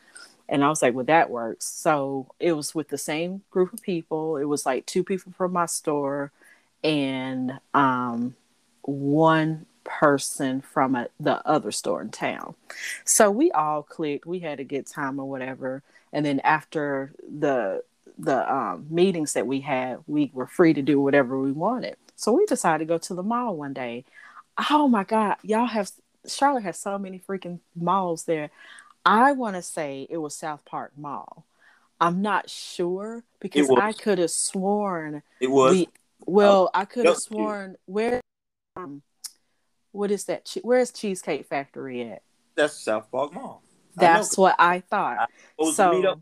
And 0.49 0.63
I 0.63 0.69
was 0.69 0.81
like, 0.81 0.95
well, 0.95 1.05
that 1.07 1.31
works. 1.31 1.67
So 1.67 2.29
it 2.39 2.53
was 2.53 2.75
with 2.75 2.89
the 2.89 2.99
same 2.99 3.43
group 3.51 3.73
of 3.73 3.83
people. 3.83 4.37
It 4.37 4.45
was 4.45 4.65
like 4.65 4.87
two 4.87 5.03
people 5.03 5.33
from 5.33 5.53
my 5.53 5.67
store 5.67 6.31
and 6.85 7.59
um, 7.75 8.37
one 8.83 9.67
person 9.87 10.61
from 10.61 10.95
a, 10.95 11.09
the 11.19 11.47
other 11.47 11.71
store 11.71 12.03
in 12.03 12.11
town. 12.11 12.55
So 13.05 13.31
we 13.31 13.51
all 13.53 13.83
clicked. 13.83 14.27
We 14.27 14.41
had 14.41 14.61
a 14.61 14.65
good 14.65 14.87
time 14.87 15.19
or 15.19 15.29
whatever. 15.29 15.83
And 16.13 16.27
then 16.27 16.41
after 16.41 17.13
the 17.23 17.83
the 18.19 18.51
um, 18.53 18.87
meetings 18.89 19.35
that 19.35 19.47
we 19.47 19.61
had, 19.61 19.99
we 20.07 20.31
were 20.33 20.47
free 20.47 20.73
to 20.73 20.81
do 20.81 20.99
whatever 21.01 21.39
we 21.39 21.53
wanted. 21.53 21.97
So 22.17 22.33
we 22.33 22.47
decided 22.47 22.79
to 22.87 22.89
go 22.89 22.99
to 22.99 23.15
the 23.15 23.23
mall 23.23 23.57
one 23.57 23.75
day. 23.75 24.05
Oh 24.71 24.89
my 24.89 25.05
God, 25.05 25.37
y'all 25.43 25.67
have 25.67 25.91
Charlotte 26.27 26.63
has 26.63 26.79
so 26.79 26.99
many 26.99 27.19
freaking 27.19 27.61
malls 27.75 28.25
there. 28.25 28.51
I 29.05 29.33
want 29.33 29.57
to 29.57 29.63
say 29.63 30.07
it 30.11 30.17
was 30.17 30.35
South 30.35 30.65
Park 30.65 30.93
Mall. 30.97 31.45
I'm 32.01 32.23
not 32.23 32.51
sure 32.51 33.23
because 33.41 33.71
I 33.77 33.93
could 33.93 34.19
have 34.19 34.31
sworn 34.31 35.23
it 35.41 35.51
was. 35.51 35.73
We, 35.73 35.89
well, 36.27 36.71
I 36.75 36.85
could 36.85 37.07
have 37.07 37.19
sworn 37.19 37.77
where. 37.87 38.21
Um, 38.77 39.03
what 39.97 40.11
is 40.11 40.25
that? 40.25 40.55
Where's 40.63 40.91
Cheesecake 40.91 41.47
Factory 41.47 42.11
at? 42.11 42.23
That's 42.55 42.75
South 42.75 43.11
Park 43.11 43.33
Mall. 43.33 43.63
That's 43.97 44.39
I 44.39 44.41
what 44.41 44.57
I 44.59 44.81
thought. 44.81 45.29
I 45.59 45.71
so, 45.73 46.21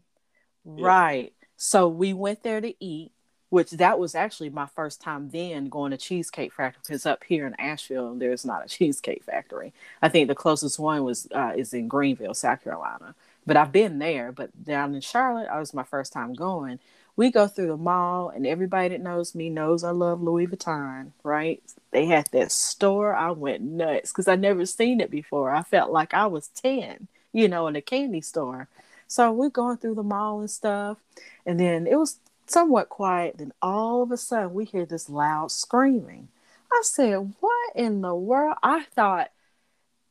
right. 0.64 1.32
So 1.56 1.88
we 1.88 2.12
went 2.12 2.42
there 2.42 2.60
to 2.60 2.84
eat 2.84 3.12
which 3.54 3.70
that 3.70 4.00
was 4.00 4.16
actually 4.16 4.50
my 4.50 4.66
first 4.66 5.00
time 5.00 5.30
then 5.30 5.68
going 5.68 5.92
to 5.92 5.96
cheesecake 5.96 6.52
factory 6.52 6.80
because 6.82 7.06
up 7.06 7.22
here 7.22 7.46
in 7.46 7.54
asheville 7.60 8.12
there's 8.16 8.44
not 8.44 8.64
a 8.64 8.68
cheesecake 8.68 9.22
factory 9.22 9.72
i 10.02 10.08
think 10.08 10.26
the 10.26 10.34
closest 10.34 10.76
one 10.76 11.04
was 11.04 11.28
uh, 11.32 11.52
is 11.56 11.72
in 11.72 11.86
greenville 11.86 12.34
south 12.34 12.64
carolina 12.64 13.14
but 13.46 13.56
i've 13.56 13.70
been 13.70 14.00
there 14.00 14.32
but 14.32 14.50
down 14.64 14.92
in 14.92 15.00
charlotte 15.00 15.46
i 15.52 15.60
was 15.60 15.72
my 15.72 15.84
first 15.84 16.12
time 16.12 16.34
going 16.34 16.80
we 17.16 17.30
go 17.30 17.46
through 17.46 17.68
the 17.68 17.76
mall 17.76 18.28
and 18.30 18.46
everybody 18.46 18.88
that 18.88 19.00
knows 19.00 19.34
me 19.34 19.48
knows 19.50 19.84
i 19.84 19.90
love 19.90 20.22
louis 20.22 20.46
vuitton 20.46 21.10
right 21.22 21.62
they 21.90 22.06
had 22.06 22.26
that 22.32 22.50
store 22.50 23.14
i 23.14 23.30
went 23.30 23.62
nuts 23.62 24.10
because 24.10 24.28
i 24.28 24.36
never 24.36 24.66
seen 24.66 25.00
it 25.00 25.10
before 25.10 25.50
i 25.50 25.62
felt 25.62 25.90
like 25.90 26.14
i 26.14 26.26
was 26.26 26.48
10 26.48 27.08
you 27.32 27.48
know 27.48 27.66
in 27.66 27.76
a 27.76 27.82
candy 27.82 28.20
store 28.20 28.68
so 29.06 29.30
we're 29.30 29.48
going 29.48 29.76
through 29.76 29.94
the 29.94 30.02
mall 30.02 30.40
and 30.40 30.50
stuff 30.50 30.98
and 31.46 31.60
then 31.60 31.86
it 31.86 31.96
was 31.96 32.18
somewhat 32.46 32.88
quiet. 32.88 33.38
Then 33.38 33.52
all 33.62 34.02
of 34.02 34.10
a 34.10 34.16
sudden, 34.16 34.54
we 34.54 34.64
hear 34.64 34.86
this 34.86 35.08
loud 35.08 35.50
screaming. 35.50 36.28
I 36.72 36.80
said, 36.82 37.34
What 37.40 37.76
in 37.76 38.00
the 38.00 38.14
world? 38.14 38.56
I 38.62 38.84
thought, 38.94 39.30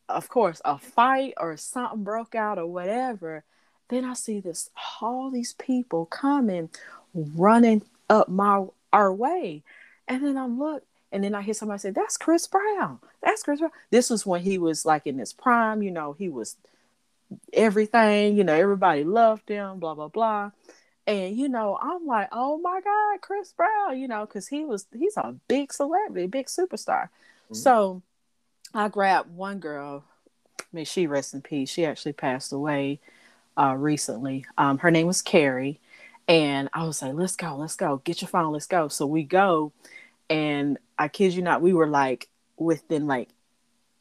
of 0.10 0.30
course, 0.30 0.62
a 0.66 0.78
fight 0.78 1.34
or 1.38 1.58
something 1.58 2.04
broke 2.04 2.36
out 2.36 2.58
or 2.58 2.68
whatever. 2.68 3.44
Then 3.90 4.06
I 4.06 4.14
see 4.14 4.40
this, 4.40 4.70
all 5.02 5.30
these 5.30 5.54
people 5.54 6.06
coming, 6.06 6.70
running 7.14 7.84
up 8.10 8.30
my 8.30 8.66
our 8.92 9.14
way. 9.14 9.64
And 10.08 10.24
then 10.24 10.38
I'm 10.38 10.60
look, 10.60 10.84
and 11.12 11.24
then 11.24 11.36
I 11.36 11.42
hear 11.42 11.54
somebody 11.54 11.80
say, 11.80 11.92
That's 11.92 12.18
Chris 12.18 12.48
Brown. 12.48 13.00
That's 13.22 13.44
Chris 13.44 13.60
Brown. 13.60 13.72
This 13.92 14.10
was 14.10 14.26
when 14.26 14.42
he 14.42 14.58
was 14.58 14.86
like 14.86 15.06
in 15.06 15.20
his 15.20 15.34
prime, 15.34 15.84
you 15.84 15.92
know, 15.92 16.14
he 16.14 16.30
was 16.30 16.58
everything. 17.52 18.38
You 18.38 18.44
know, 18.44 18.54
everybody 18.54 19.04
loved 19.04 19.50
him, 19.50 19.80
blah, 19.80 19.94
blah, 19.96 20.08
blah. 20.08 20.52
And, 21.06 21.38
you 21.38 21.50
know, 21.50 21.78
I'm 21.82 22.06
like, 22.06 22.30
oh 22.32 22.58
my 22.60 22.80
God, 22.82 23.22
Chris 23.22 23.52
Brown, 23.52 24.00
you 24.00 24.08
know, 24.08 24.26
because 24.26 24.48
he 24.48 24.64
was, 24.64 24.86
he's 24.98 25.18
a 25.18 25.36
big 25.48 25.74
celebrity, 25.74 26.28
big 26.28 26.48
superstar. 26.48 27.10
Mm-hmm. 27.10 27.56
So 27.56 28.02
I 28.74 28.88
grabbed 28.88 29.36
one 29.36 29.60
girl, 29.60 30.06
may 30.72 30.86
she 30.86 31.06
rest 31.06 31.34
in 31.34 31.42
peace. 31.42 31.70
She 31.70 31.86
actually 31.86 32.14
passed 32.14 32.54
away 32.54 33.00
uh, 33.58 33.76
recently. 33.78 34.46
Um, 34.58 34.78
her 34.80 34.92
name 34.92 35.08
was 35.08 35.22
Carrie. 35.22 35.80
And 36.28 36.70
I 36.74 36.86
was 36.86 37.02
like, 37.02 37.14
let's 37.14 37.36
go, 37.36 37.58
let's 37.58 37.76
go, 37.76 38.02
get 38.04 38.22
your 38.22 38.30
phone, 38.30 38.54
let's 38.54 38.66
go. 38.66 38.88
So 38.88 39.06
we 39.06 39.24
go. 39.24 39.74
And 40.30 40.78
I 40.98 41.10
kid 41.10 41.34
you 41.34 41.42
not, 41.42 41.62
we 41.62 41.74
were 41.74 41.88
like 41.88 42.30
within 42.58 43.08
like 43.08 43.30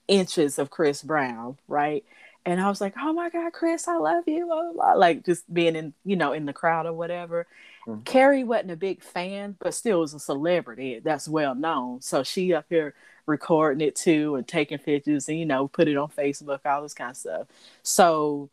inches 0.07 0.59
of 0.59 0.71
Chris 0.71 1.03
Brown, 1.03 1.59
right? 1.67 2.05
And 2.45 2.61
I 2.61 2.69
was 2.69 2.81
like, 2.81 2.95
oh 3.01 3.13
my 3.13 3.31
God, 3.31 3.53
Chris, 3.53 3.87
I 3.89 3.97
love 3.97 4.25
you. 4.27 4.47
Blah, 4.47 4.63
blah, 4.63 4.73
blah. 4.73 4.93
Like 4.95 5.25
just 5.25 5.53
being 5.53 5.77
in, 5.77 5.95
you 6.05 6.17
know, 6.17 6.33
in 6.33 6.47
the 6.47 6.53
crowd 6.53 6.87
or 6.87 6.93
whatever. 6.93 7.47
Mm-hmm. 7.87 8.03
Carrie 8.03 8.45
wasn't 8.45 8.73
a 8.73 8.77
big 8.77 9.03
fan, 9.03 9.57
but 9.59 9.75
still 9.75 10.01
was 10.01 10.15
a 10.15 10.21
celebrity 10.21 11.01
that's 11.01 11.29
well 11.29 11.55
known. 11.55 12.01
So 12.03 12.23
she 12.23 12.53
up 12.55 12.67
here 12.69 12.95
recording 13.27 13.87
it 13.87 13.95
too 13.97 14.35
and 14.37 14.47
taking 14.47 14.79
pictures 14.79 15.29
and, 15.29 15.39
you 15.39 15.47
know, 15.47 15.69
put 15.69 15.89
it 15.89 15.97
on 15.97 16.09
Facebook, 16.09 16.61
all 16.65 16.83
this 16.83 16.95
kind 16.95 17.11
of 17.11 17.17
stuff. 17.17 17.47
So 17.83 18.51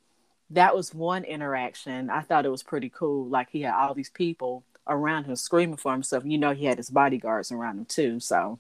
that 0.52 0.76
was 0.76 0.94
one 0.94 1.24
interaction. 1.24 2.10
I 2.10 2.22
thought 2.22 2.46
it 2.46 2.50
was 2.50 2.64
pretty 2.64 2.90
cool. 2.90 3.28
Like 3.28 3.50
he 3.52 3.62
had 3.62 3.74
all 3.74 3.94
these 3.94 4.10
people 4.10 4.64
around 4.88 5.26
him 5.26 5.36
screaming 5.36 5.78
for 5.78 5.92
himself. 5.92 6.24
You 6.26 6.38
know, 6.38 6.54
he 6.54 6.66
had 6.66 6.78
his 6.78 6.90
bodyguards 6.90 7.52
around 7.52 7.78
him 7.80 7.86
too. 7.86 8.20
So, 8.20 8.60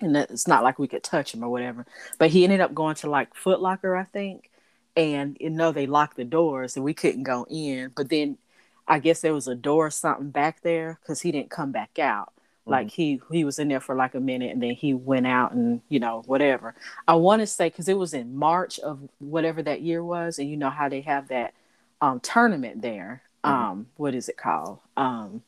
and 0.00 0.16
it's 0.16 0.48
not 0.48 0.64
like 0.64 0.78
we 0.78 0.88
could 0.88 1.04
touch 1.04 1.32
him 1.34 1.44
or 1.44 1.48
whatever. 1.48 1.86
But 2.18 2.30
he 2.30 2.44
ended 2.44 2.60
up 2.60 2.74
going 2.74 2.96
to 2.96 3.10
like 3.10 3.34
Foot 3.34 3.60
Locker, 3.60 3.96
I 3.96 4.04
think. 4.04 4.50
And 4.96 5.36
you 5.40 5.50
know, 5.50 5.72
they 5.72 5.86
locked 5.86 6.16
the 6.16 6.24
doors 6.24 6.76
and 6.76 6.84
we 6.84 6.94
couldn't 6.94 7.22
go 7.22 7.46
in. 7.48 7.92
But 7.94 8.08
then 8.08 8.38
I 8.86 8.98
guess 8.98 9.20
there 9.20 9.34
was 9.34 9.48
a 9.48 9.54
door 9.54 9.86
or 9.86 9.90
something 9.90 10.30
back 10.30 10.62
there 10.62 10.98
because 11.00 11.20
he 11.22 11.32
didn't 11.32 11.50
come 11.50 11.72
back 11.72 11.98
out. 11.98 12.32
Like 12.64 12.88
mm-hmm. 12.88 12.94
he 12.94 13.20
he 13.38 13.44
was 13.44 13.58
in 13.58 13.68
there 13.68 13.80
for 13.80 13.94
like 13.94 14.14
a 14.14 14.20
minute 14.20 14.52
and 14.52 14.62
then 14.62 14.72
he 14.72 14.94
went 14.94 15.26
out 15.26 15.52
and 15.52 15.80
you 15.88 15.98
know 15.98 16.22
whatever. 16.26 16.74
I 17.08 17.14
want 17.14 17.40
to 17.40 17.46
say 17.46 17.68
because 17.68 17.88
it 17.88 17.98
was 17.98 18.14
in 18.14 18.36
March 18.36 18.78
of 18.78 19.00
whatever 19.18 19.62
that 19.62 19.82
year 19.82 20.04
was, 20.04 20.38
and 20.38 20.48
you 20.48 20.56
know 20.56 20.70
how 20.70 20.88
they 20.88 21.00
have 21.00 21.28
that 21.28 21.54
um, 22.00 22.20
tournament 22.20 22.82
there. 22.82 23.22
Mm-hmm. 23.44 23.54
Um, 23.54 23.86
what 23.96 24.14
is 24.14 24.28
it 24.28 24.36
called? 24.36 24.78
Um, 24.96 25.42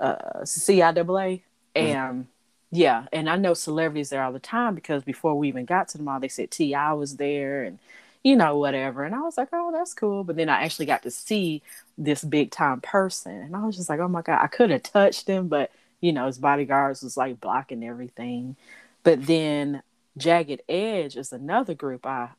uh, 0.00 0.42
CIAA, 0.42 0.94
mm-hmm. 1.04 1.42
and 1.76 2.26
yeah, 2.72 3.06
and 3.12 3.28
I 3.28 3.36
know 3.36 3.54
celebrities 3.54 4.10
there 4.10 4.22
all 4.22 4.32
the 4.32 4.38
time 4.40 4.74
because 4.74 5.04
before 5.04 5.36
we 5.36 5.48
even 5.48 5.64
got 5.64 5.88
to 5.88 5.98
the 5.98 6.04
mall, 6.04 6.18
they 6.20 6.28
said 6.28 6.50
T.I. 6.50 6.92
was 6.94 7.16
there 7.16 7.64
and 7.64 7.78
you 8.24 8.36
know 8.36 8.58
whatever, 8.58 9.04
and 9.04 9.14
I 9.14 9.20
was 9.20 9.38
like, 9.38 9.48
oh, 9.52 9.70
that's 9.72 9.94
cool. 9.94 10.24
But 10.24 10.36
then 10.36 10.48
I 10.48 10.64
actually 10.64 10.86
got 10.86 11.04
to 11.04 11.10
see 11.10 11.62
this 11.96 12.24
big 12.24 12.50
time 12.50 12.80
person, 12.80 13.32
and 13.32 13.54
I 13.54 13.64
was 13.64 13.76
just 13.76 13.88
like, 13.88 14.00
oh 14.00 14.08
my 14.08 14.22
god, 14.22 14.40
I 14.42 14.48
could 14.48 14.70
have 14.70 14.82
touched 14.82 15.28
him, 15.28 15.46
but 15.46 15.70
you 16.00 16.12
know, 16.12 16.26
his 16.26 16.38
bodyguards 16.38 17.02
was 17.02 17.16
like 17.16 17.40
blocking 17.40 17.84
everything. 17.84 18.56
But 19.02 19.26
then 19.26 19.82
Jagged 20.16 20.62
Edge 20.68 21.16
is 21.16 21.32
another 21.32 21.74
group 21.74 22.06
I 22.06 22.30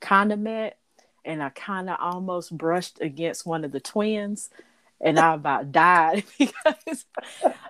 kind 0.00 0.32
of 0.32 0.38
met, 0.38 0.78
and 1.24 1.42
I 1.42 1.50
kind 1.50 1.88
of 1.88 1.96
almost 2.00 2.56
brushed 2.56 3.00
against 3.00 3.46
one 3.46 3.64
of 3.64 3.72
the 3.72 3.80
twins, 3.80 4.50
and 5.00 5.18
I 5.18 5.34
about 5.34 5.72
died 5.72 6.24
because 6.38 7.06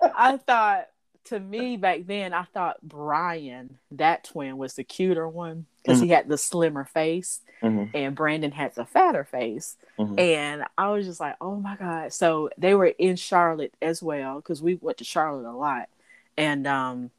I 0.01 0.37
thought 0.37 0.87
to 1.25 1.39
me 1.39 1.77
back 1.77 2.01
then, 2.05 2.33
I 2.33 2.43
thought 2.43 2.77
Brian, 2.81 3.77
that 3.91 4.25
twin, 4.25 4.57
was 4.57 4.73
the 4.73 4.83
cuter 4.83 5.27
one 5.27 5.65
because 5.81 5.99
mm-hmm. 5.99 6.07
he 6.07 6.11
had 6.13 6.27
the 6.27 6.37
slimmer 6.37 6.85
face, 6.85 7.41
mm-hmm. 7.61 7.95
and 7.95 8.15
Brandon 8.15 8.51
had 8.51 8.75
the 8.75 8.85
fatter 8.85 9.23
face. 9.23 9.77
Mm-hmm. 9.97 10.19
And 10.19 10.63
I 10.77 10.89
was 10.89 11.05
just 11.05 11.19
like, 11.19 11.35
oh 11.41 11.55
my 11.55 11.75
god! 11.75 12.13
So 12.13 12.49
they 12.57 12.75
were 12.75 12.87
in 12.87 13.15
Charlotte 13.15 13.73
as 13.81 14.01
well 14.01 14.35
because 14.37 14.61
we 14.61 14.75
went 14.75 14.97
to 14.97 15.03
Charlotte 15.03 15.49
a 15.49 15.55
lot, 15.55 15.89
and 16.37 16.67
um, 16.67 17.11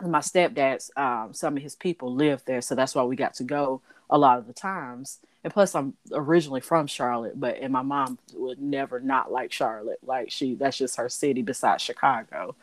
my 0.00 0.20
stepdad's 0.20 0.90
um, 0.96 1.30
some 1.32 1.56
of 1.56 1.62
his 1.62 1.74
people 1.74 2.14
lived 2.14 2.46
there, 2.46 2.60
so 2.60 2.74
that's 2.74 2.94
why 2.94 3.02
we 3.02 3.16
got 3.16 3.34
to 3.34 3.44
go 3.44 3.80
a 4.08 4.18
lot 4.18 4.38
of 4.38 4.46
the 4.46 4.52
times. 4.52 5.18
And 5.42 5.52
plus, 5.52 5.74
I'm 5.74 5.94
originally 6.12 6.60
from 6.60 6.86
Charlotte, 6.86 7.38
but 7.40 7.58
and 7.58 7.72
my 7.72 7.82
mom 7.82 8.18
would 8.34 8.60
never 8.60 9.00
not 9.00 9.32
like 9.32 9.52
Charlotte. 9.52 10.00
Like 10.04 10.30
she, 10.30 10.54
that's 10.54 10.76
just 10.76 10.96
her 10.96 11.08
city 11.08 11.42
besides 11.42 11.82
Chicago 11.82 12.54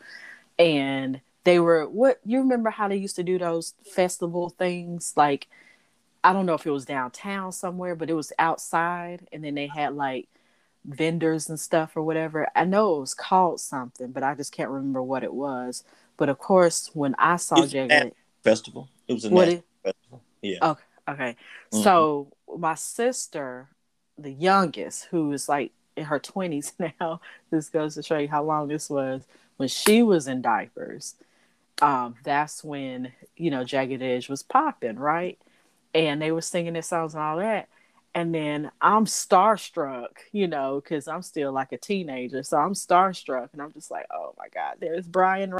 and 0.58 1.20
they 1.44 1.58
were 1.58 1.88
what 1.88 2.20
you 2.24 2.40
remember 2.40 2.70
how 2.70 2.88
they 2.88 2.96
used 2.96 3.16
to 3.16 3.22
do 3.22 3.38
those 3.38 3.74
festival 3.84 4.50
things? 4.50 5.12
Like 5.16 5.48
i 6.24 6.32
don't 6.32 6.46
know 6.46 6.54
if 6.54 6.66
it 6.66 6.70
was 6.72 6.84
downtown 6.84 7.52
somewhere 7.52 7.94
but 7.94 8.10
it 8.10 8.14
was 8.14 8.32
outside 8.40 9.28
and 9.32 9.44
then 9.44 9.54
they 9.54 9.68
had 9.68 9.94
like 9.94 10.28
vendors 10.84 11.48
and 11.48 11.60
stuff 11.60 11.96
or 11.96 12.02
whatever. 12.02 12.48
I 12.56 12.64
know 12.64 12.96
it 12.96 13.00
was 13.00 13.14
called 13.14 13.60
something 13.60 14.10
but 14.10 14.22
i 14.22 14.34
just 14.34 14.52
can't 14.52 14.70
remember 14.70 15.02
what 15.02 15.24
it 15.24 15.32
was. 15.32 15.84
But 16.16 16.28
of 16.28 16.38
course 16.38 16.90
when 16.94 17.14
i 17.18 17.36
saw 17.36 17.64
jagged 17.66 18.14
festival. 18.42 18.88
It 19.06 19.14
was 19.14 19.24
a 19.24 19.30
what 19.30 19.48
it, 19.48 19.64
festival. 19.82 20.22
Yeah. 20.42 20.58
Okay 20.62 20.82
okay. 21.08 21.36
Mm-hmm. 21.72 21.82
so 21.82 22.32
my 22.56 22.74
sister 22.74 23.68
the 24.16 24.30
youngest 24.30 25.06
who 25.10 25.32
is 25.32 25.48
like 25.48 25.72
in 25.96 26.04
her 26.04 26.20
20s 26.20 26.72
now 27.00 27.20
this 27.50 27.68
goes 27.68 27.94
to 27.94 28.02
show 28.02 28.18
you 28.18 28.28
how 28.28 28.42
long 28.42 28.68
this 28.68 28.90
was 28.90 29.22
when 29.58 29.68
she 29.68 30.02
was 30.02 30.26
in 30.26 30.40
diapers, 30.40 31.14
um, 31.82 32.14
that's 32.24 32.64
when 32.64 33.12
you 33.36 33.50
know 33.50 33.64
Jagged 33.64 34.02
Edge 34.02 34.28
was 34.28 34.42
popping, 34.42 34.96
right? 34.96 35.38
And 35.94 36.22
they 36.22 36.32
were 36.32 36.40
singing 36.40 36.72
their 36.72 36.82
songs 36.82 37.14
and 37.14 37.22
all 37.22 37.36
that. 37.38 37.68
And 38.14 38.34
then 38.34 38.70
I'm 38.80 39.04
starstruck, 39.04 40.08
you 40.32 40.48
know, 40.48 40.80
because 40.82 41.06
I'm 41.06 41.22
still 41.22 41.52
like 41.52 41.72
a 41.72 41.78
teenager, 41.78 42.42
so 42.42 42.56
I'm 42.56 42.74
starstruck, 42.74 43.50
and 43.52 43.60
I'm 43.60 43.72
just 43.72 43.90
like, 43.90 44.06
oh 44.12 44.34
my 44.38 44.48
god, 44.48 44.76
there's 44.80 45.06
Brian. 45.06 45.52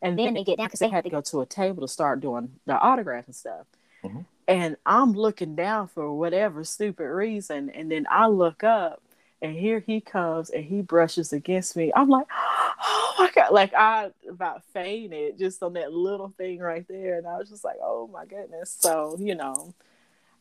And 0.00 0.18
then 0.18 0.34
they 0.34 0.44
get 0.44 0.58
down 0.58 0.66
because 0.66 0.80
they 0.80 0.88
had 0.88 1.04
to 1.04 1.10
go 1.10 1.20
to 1.20 1.40
a 1.40 1.46
table 1.46 1.82
to 1.82 1.88
start 1.88 2.20
doing 2.20 2.50
the 2.66 2.78
autograph 2.78 3.26
and 3.26 3.34
stuff. 3.34 3.66
Mm-hmm. 4.04 4.20
And 4.46 4.76
I'm 4.86 5.12
looking 5.12 5.56
down 5.56 5.88
for 5.88 6.12
whatever 6.14 6.64
stupid 6.64 7.08
reason, 7.08 7.70
and 7.70 7.90
then 7.90 8.06
I 8.08 8.28
look 8.28 8.62
up, 8.64 9.02
and 9.40 9.54
here 9.54 9.80
he 9.80 10.00
comes 10.00 10.50
and 10.50 10.64
he 10.64 10.82
brushes 10.82 11.32
against 11.32 11.76
me. 11.76 11.92
I'm 11.94 12.08
like, 12.08 12.26
oh 12.30 13.14
my 13.18 13.30
god, 13.34 13.52
like 13.52 13.74
I 13.74 14.10
about 14.28 14.64
fainted 14.72 15.38
just 15.38 15.62
on 15.62 15.74
that 15.74 15.92
little 15.92 16.32
thing 16.36 16.58
right 16.58 16.86
there, 16.88 17.18
and 17.18 17.26
I 17.26 17.38
was 17.38 17.48
just 17.48 17.64
like, 17.64 17.76
oh 17.82 18.08
my 18.12 18.24
goodness. 18.26 18.76
So 18.78 19.16
you 19.18 19.34
know, 19.34 19.74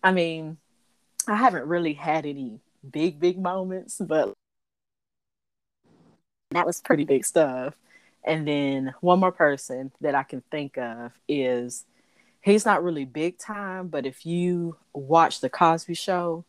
I 0.04 0.12
mean, 0.12 0.58
I 1.28 1.36
haven't 1.36 1.68
really 1.68 1.94
had 1.94 2.26
any 2.26 2.60
big 2.90 3.20
big 3.20 3.40
moments, 3.40 3.98
but 4.00 4.34
that 6.52 6.66
was 6.66 6.82
pretty 6.82 7.04
big 7.04 7.26
stuff. 7.26 7.76
And 8.24 8.48
then 8.48 8.94
one 9.02 9.20
more 9.20 9.32
person 9.32 9.92
that 10.02 10.16
I 10.16 10.24
can 10.24 10.42
think 10.52 10.78
of 10.78 11.14
is 11.28 11.86
he's 12.42 12.66
not 12.66 12.84
really 12.84 13.06
big 13.06 13.38
time, 13.38 13.88
but 13.88 14.06
if 14.06 14.26
you 14.26 14.78
watch 14.94 15.40
the 15.40 15.50
Cosby 15.50 15.94
Show 15.94 16.44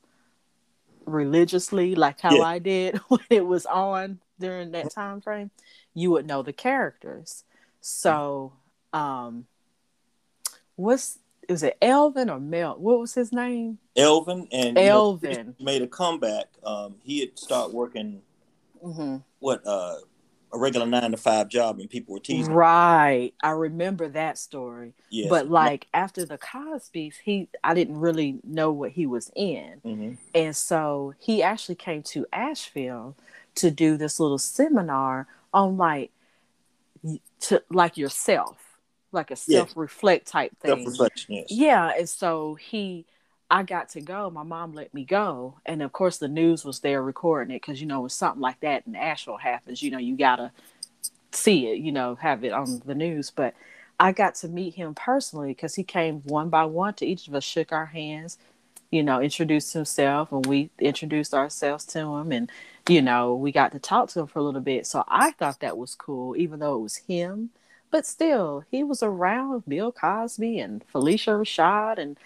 religiously 1.08 1.94
like 1.94 2.20
how 2.20 2.34
yeah. 2.34 2.42
I 2.42 2.58
did 2.58 2.96
when 3.08 3.20
it 3.30 3.46
was 3.46 3.66
on 3.66 4.20
during 4.38 4.72
that 4.72 4.90
time 4.92 5.20
frame, 5.20 5.50
you 5.94 6.10
would 6.12 6.26
know 6.26 6.42
the 6.42 6.52
characters. 6.52 7.44
So, 7.80 8.52
um, 8.92 9.46
what's 10.76 11.18
is 11.48 11.62
it 11.62 11.78
Elvin 11.80 12.28
or 12.28 12.38
Mel? 12.38 12.76
What 12.78 13.00
was 13.00 13.14
his 13.14 13.32
name? 13.32 13.78
Elvin 13.96 14.46
and 14.52 14.78
Elvin 14.78 15.30
you 15.30 15.44
know, 15.44 15.54
made 15.58 15.82
a 15.82 15.86
comeback. 15.86 16.46
Um, 16.62 16.96
he 17.02 17.20
had 17.20 17.38
started 17.38 17.74
working. 17.74 18.20
Mm-hmm. 18.84 19.16
What 19.40 19.66
uh, 19.66 19.96
a 20.52 20.58
regular 20.58 20.86
nine 20.86 21.10
to 21.10 21.16
five 21.16 21.48
job 21.48 21.78
and 21.78 21.90
people 21.90 22.14
were 22.14 22.20
teasing. 22.20 22.52
Right. 22.52 23.32
I 23.42 23.50
remember 23.50 24.08
that 24.08 24.38
story. 24.38 24.94
Yeah. 25.10 25.26
But 25.28 25.50
like 25.50 25.86
after 25.92 26.24
the 26.24 26.38
Cosby's, 26.38 27.16
he 27.16 27.48
I 27.62 27.74
didn't 27.74 27.98
really 27.98 28.40
know 28.44 28.72
what 28.72 28.92
he 28.92 29.06
was 29.06 29.30
in. 29.36 29.80
Mm-hmm. 29.84 30.14
And 30.34 30.56
so 30.56 31.14
he 31.18 31.42
actually 31.42 31.74
came 31.74 32.02
to 32.04 32.26
Asheville 32.32 33.16
to 33.56 33.70
do 33.70 33.96
this 33.96 34.18
little 34.20 34.38
seminar 34.38 35.26
on 35.52 35.76
like 35.76 36.10
to 37.40 37.62
like 37.70 37.96
yourself, 37.96 38.78
like 39.12 39.30
a 39.30 39.36
self-reflect 39.36 40.26
type 40.26 40.52
thing. 40.60 40.84
Self-reflection, 40.84 41.34
yes. 41.34 41.46
Yeah. 41.50 41.92
And 41.96 42.08
so 42.08 42.54
he 42.54 43.06
I 43.50 43.62
got 43.62 43.90
to 43.90 44.00
go. 44.00 44.30
My 44.30 44.42
mom 44.42 44.74
let 44.74 44.92
me 44.92 45.04
go, 45.04 45.58
and 45.64 45.82
of 45.82 45.92
course 45.92 46.18
the 46.18 46.28
news 46.28 46.64
was 46.64 46.80
there 46.80 47.02
recording 47.02 47.54
it 47.54 47.62
because 47.62 47.80
you 47.80 47.86
know 47.86 48.00
when 48.02 48.10
something 48.10 48.42
like 48.42 48.60
that 48.60 48.86
in 48.86 48.94
Asheville 48.94 49.38
happens, 49.38 49.82
you 49.82 49.90
know 49.90 49.98
you 49.98 50.16
gotta 50.16 50.52
see 51.32 51.68
it, 51.68 51.78
you 51.78 51.92
know, 51.92 52.14
have 52.16 52.44
it 52.44 52.52
on 52.52 52.82
the 52.84 52.94
news. 52.94 53.30
But 53.30 53.54
I 53.98 54.12
got 54.12 54.34
to 54.36 54.48
meet 54.48 54.74
him 54.74 54.94
personally 54.94 55.48
because 55.48 55.74
he 55.74 55.82
came 55.84 56.20
one 56.24 56.48
by 56.50 56.64
one 56.64 56.94
to 56.94 57.06
each 57.06 57.28
of 57.28 57.34
us, 57.34 57.44
shook 57.44 57.72
our 57.72 57.86
hands, 57.86 58.38
you 58.90 59.02
know, 59.02 59.20
introduced 59.20 59.72
himself, 59.72 60.32
and 60.32 60.46
we 60.46 60.70
introduced 60.78 61.34
ourselves 61.34 61.84
to 61.86 62.00
him, 62.00 62.32
and 62.32 62.50
you 62.88 63.02
know 63.02 63.34
we 63.34 63.52
got 63.52 63.72
to 63.72 63.78
talk 63.78 64.10
to 64.10 64.20
him 64.20 64.26
for 64.26 64.38
a 64.40 64.42
little 64.42 64.60
bit. 64.60 64.86
So 64.86 65.04
I 65.08 65.32
thought 65.32 65.60
that 65.60 65.78
was 65.78 65.94
cool, 65.94 66.36
even 66.36 66.60
though 66.60 66.76
it 66.76 66.82
was 66.82 66.96
him. 66.96 67.50
But 67.90 68.04
still, 68.06 68.64
he 68.70 68.84
was 68.84 69.02
around 69.02 69.64
Bill 69.66 69.92
Cosby 69.92 70.58
and 70.58 70.84
Phylicia 70.92 71.38
Rashad 71.40 71.98
and 71.98 72.18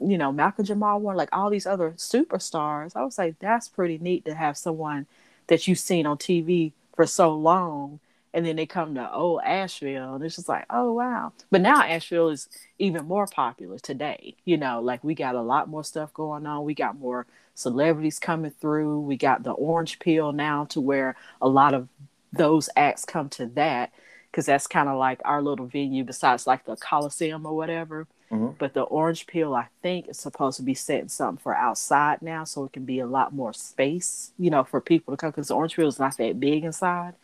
you 0.00 0.18
know, 0.18 0.32
Malcolm 0.32 0.64
Jamal 0.64 1.00
Warner, 1.00 1.16
like 1.16 1.28
all 1.32 1.50
these 1.50 1.66
other 1.66 1.92
superstars. 1.96 2.94
I 2.94 3.04
was 3.04 3.18
like, 3.18 3.38
that's 3.38 3.68
pretty 3.68 3.98
neat 3.98 4.24
to 4.26 4.34
have 4.34 4.56
someone 4.56 5.06
that 5.48 5.66
you've 5.66 5.78
seen 5.78 6.06
on 6.06 6.18
TV 6.18 6.72
for 6.94 7.06
so 7.06 7.34
long. 7.34 8.00
And 8.34 8.44
then 8.44 8.56
they 8.56 8.66
come 8.66 8.94
to 8.94 9.12
old 9.12 9.40
Asheville, 9.42 10.14
and 10.14 10.24
it's 10.24 10.36
just 10.36 10.50
like, 10.50 10.66
oh 10.68 10.92
wow! 10.92 11.32
But 11.50 11.62
now 11.62 11.82
Asheville 11.82 12.28
is 12.28 12.46
even 12.78 13.06
more 13.06 13.26
popular 13.26 13.78
today. 13.78 14.36
You 14.44 14.58
know, 14.58 14.80
like 14.82 15.02
we 15.02 15.14
got 15.14 15.34
a 15.34 15.40
lot 15.40 15.68
more 15.68 15.82
stuff 15.82 16.12
going 16.12 16.46
on. 16.46 16.64
We 16.64 16.74
got 16.74 16.98
more 16.98 17.26
celebrities 17.54 18.18
coming 18.18 18.50
through. 18.50 19.00
We 19.00 19.16
got 19.16 19.44
the 19.44 19.52
Orange 19.52 19.98
Peel 19.98 20.32
now, 20.32 20.66
to 20.66 20.80
where 20.80 21.16
a 21.40 21.48
lot 21.48 21.72
of 21.72 21.88
those 22.32 22.68
acts 22.76 23.06
come 23.06 23.30
to 23.30 23.46
that 23.46 23.92
because 24.38 24.46
that's 24.46 24.68
kind 24.68 24.88
of 24.88 24.96
like 24.96 25.20
our 25.24 25.42
little 25.42 25.66
venue 25.66 26.04
besides 26.04 26.46
like 26.46 26.64
the 26.64 26.76
Coliseum 26.76 27.44
or 27.44 27.56
whatever. 27.56 28.06
Mm-hmm. 28.30 28.52
But 28.56 28.72
the 28.72 28.82
orange 28.82 29.26
peel, 29.26 29.52
I 29.52 29.66
think, 29.82 30.08
is 30.08 30.20
supposed 30.20 30.58
to 30.58 30.62
be 30.62 30.74
setting 30.74 31.08
something 31.08 31.42
for 31.42 31.56
outside 31.56 32.22
now, 32.22 32.44
so 32.44 32.64
it 32.64 32.72
can 32.72 32.84
be 32.84 33.00
a 33.00 33.06
lot 33.06 33.34
more 33.34 33.52
space, 33.52 34.30
you 34.38 34.48
know, 34.48 34.62
for 34.62 34.80
people 34.80 35.12
to 35.12 35.16
come. 35.16 35.30
Because 35.30 35.48
the 35.48 35.56
orange 35.56 35.74
peel 35.74 35.88
is 35.88 35.98
not 35.98 36.16
that 36.18 36.38
big 36.38 36.62
inside, 36.62 37.14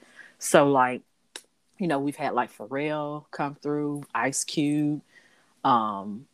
so 0.40 0.68
like, 0.68 1.02
you 1.78 1.86
know, 1.86 2.00
we've 2.00 2.16
had 2.16 2.34
like 2.34 2.52
Pharrell 2.52 3.26
come 3.30 3.54
through, 3.54 4.02
Ice 4.12 4.42
Cube, 4.42 5.00
um, 5.62 6.26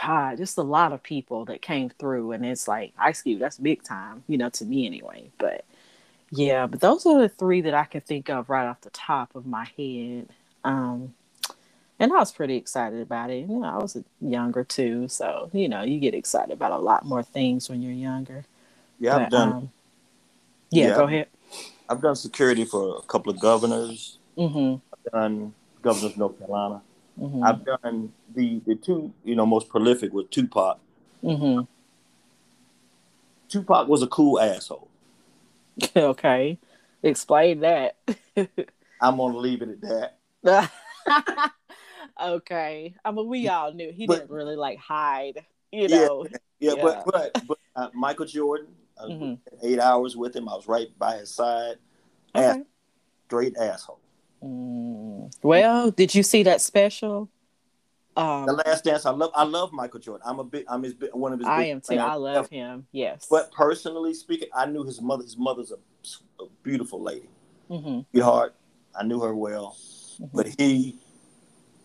God, 0.00 0.38
just 0.38 0.56
a 0.56 0.62
lot 0.62 0.94
of 0.94 1.02
people 1.02 1.44
that 1.44 1.60
came 1.60 1.90
through, 1.90 2.32
and 2.32 2.46
it's 2.46 2.66
like 2.66 2.94
Ice 2.98 3.20
Cube, 3.20 3.40
that's 3.40 3.58
big 3.58 3.82
time, 3.82 4.24
you 4.28 4.38
know, 4.38 4.48
to 4.48 4.64
me 4.64 4.86
anyway. 4.86 5.30
But 5.36 5.66
yeah, 6.30 6.66
but 6.66 6.80
those 6.80 7.06
are 7.06 7.20
the 7.20 7.28
three 7.28 7.60
that 7.62 7.74
I 7.74 7.84
can 7.84 8.00
think 8.00 8.28
of 8.28 8.50
right 8.50 8.66
off 8.66 8.80
the 8.80 8.90
top 8.90 9.34
of 9.34 9.46
my 9.46 9.68
head. 9.76 10.28
Um, 10.64 11.14
and 11.98 12.12
I 12.12 12.16
was 12.16 12.32
pretty 12.32 12.56
excited 12.56 13.00
about 13.00 13.30
it. 13.30 13.48
You 13.48 13.58
know, 13.58 13.64
I 13.64 13.78
was 13.78 13.96
younger 14.20 14.64
too, 14.64 15.08
so 15.08 15.50
you 15.52 15.68
know, 15.68 15.82
you 15.82 15.98
get 15.98 16.14
excited 16.14 16.52
about 16.52 16.72
a 16.72 16.78
lot 16.78 17.04
more 17.04 17.22
things 17.22 17.70
when 17.70 17.80
you're 17.82 17.92
younger. 17.92 18.44
Yeah, 18.98 19.12
but, 19.12 19.22
I've 19.22 19.30
done. 19.30 19.52
Um, 19.52 19.70
yeah, 20.70 20.88
yeah, 20.88 20.94
go 20.96 21.04
ahead. 21.04 21.28
I've 21.88 22.02
done 22.02 22.16
security 22.16 22.64
for 22.64 22.98
a 22.98 23.02
couple 23.02 23.32
of 23.32 23.38
governors. 23.38 24.18
Mm-hmm. 24.36 24.76
I've 24.92 25.12
done 25.12 25.54
governors 25.80 26.12
of 26.12 26.18
North 26.18 26.38
Carolina. 26.38 26.82
Mm-hmm. 27.20 27.44
I've 27.44 27.64
done 27.64 28.12
the 28.34 28.60
the 28.66 28.74
two 28.74 29.12
you 29.24 29.36
know 29.36 29.46
most 29.46 29.68
prolific 29.68 30.12
with 30.12 30.30
Tupac. 30.30 30.78
Mm-hmm. 31.22 31.62
Tupac 33.48 33.88
was 33.88 34.02
a 34.02 34.06
cool 34.08 34.40
asshole. 34.40 34.88
okay, 35.96 36.58
explain 37.02 37.60
that. 37.60 37.96
I'm 39.00 39.16
gonna 39.16 39.36
leave 39.38 39.62
it 39.62 39.78
at 39.82 40.16
that. 40.42 40.72
okay. 42.22 42.94
I 43.04 43.10
mean, 43.10 43.28
we 43.28 43.48
all 43.48 43.72
knew 43.72 43.92
he 43.92 44.06
but, 44.06 44.20
didn't 44.20 44.30
really 44.30 44.56
like 44.56 44.78
hide, 44.78 45.44
you 45.72 45.88
know. 45.88 46.26
Yeah, 46.30 46.36
yeah, 46.60 46.74
yeah. 46.76 46.82
but 46.82 47.04
but, 47.06 47.46
but 47.46 47.58
uh, 47.74 47.88
Michael 47.94 48.26
Jordan, 48.26 48.68
uh, 48.98 49.06
mm-hmm. 49.06 49.34
eight 49.62 49.78
hours 49.78 50.16
with 50.16 50.34
him. 50.34 50.48
I 50.48 50.54
was 50.54 50.68
right 50.68 50.88
by 50.98 51.18
his 51.18 51.34
side. 51.34 51.76
Okay. 52.34 52.46
Ass, 52.46 52.58
straight 53.26 53.56
asshole. 53.56 54.00
Mm. 54.42 55.32
Well, 55.42 55.90
did 55.90 56.14
you 56.14 56.22
see 56.22 56.42
that 56.44 56.60
special? 56.60 57.28
Um, 58.16 58.46
the 58.46 58.52
Last 58.54 58.84
Dance. 58.84 59.04
I 59.04 59.10
love. 59.10 59.30
I 59.34 59.44
love 59.44 59.72
Michael 59.72 60.00
Jordan. 60.00 60.26
I'm 60.26 60.38
a 60.38 60.44
big. 60.44 60.64
I'm 60.68 60.82
his 60.82 60.94
one 61.12 61.32
of 61.32 61.38
his. 61.38 61.48
I 61.48 61.64
am 61.64 61.80
too. 61.80 61.96
I 61.96 62.14
love 62.14 62.48
him. 62.48 62.86
Yes. 62.92 63.26
But 63.30 63.52
personally 63.52 64.14
speaking, 64.14 64.48
I 64.54 64.66
knew 64.66 64.84
his 64.84 65.00
mother. 65.00 65.22
His 65.22 65.36
mother's 65.36 65.72
a, 65.72 66.42
a 66.42 66.46
beautiful 66.62 67.02
lady. 67.02 67.28
Mm-hmm. 67.70 68.00
Sweetheart. 68.10 68.54
I 68.98 69.04
knew 69.04 69.20
her 69.20 69.34
well, 69.34 69.76
mm-hmm. 70.14 70.34
but 70.34 70.48
he 70.58 70.96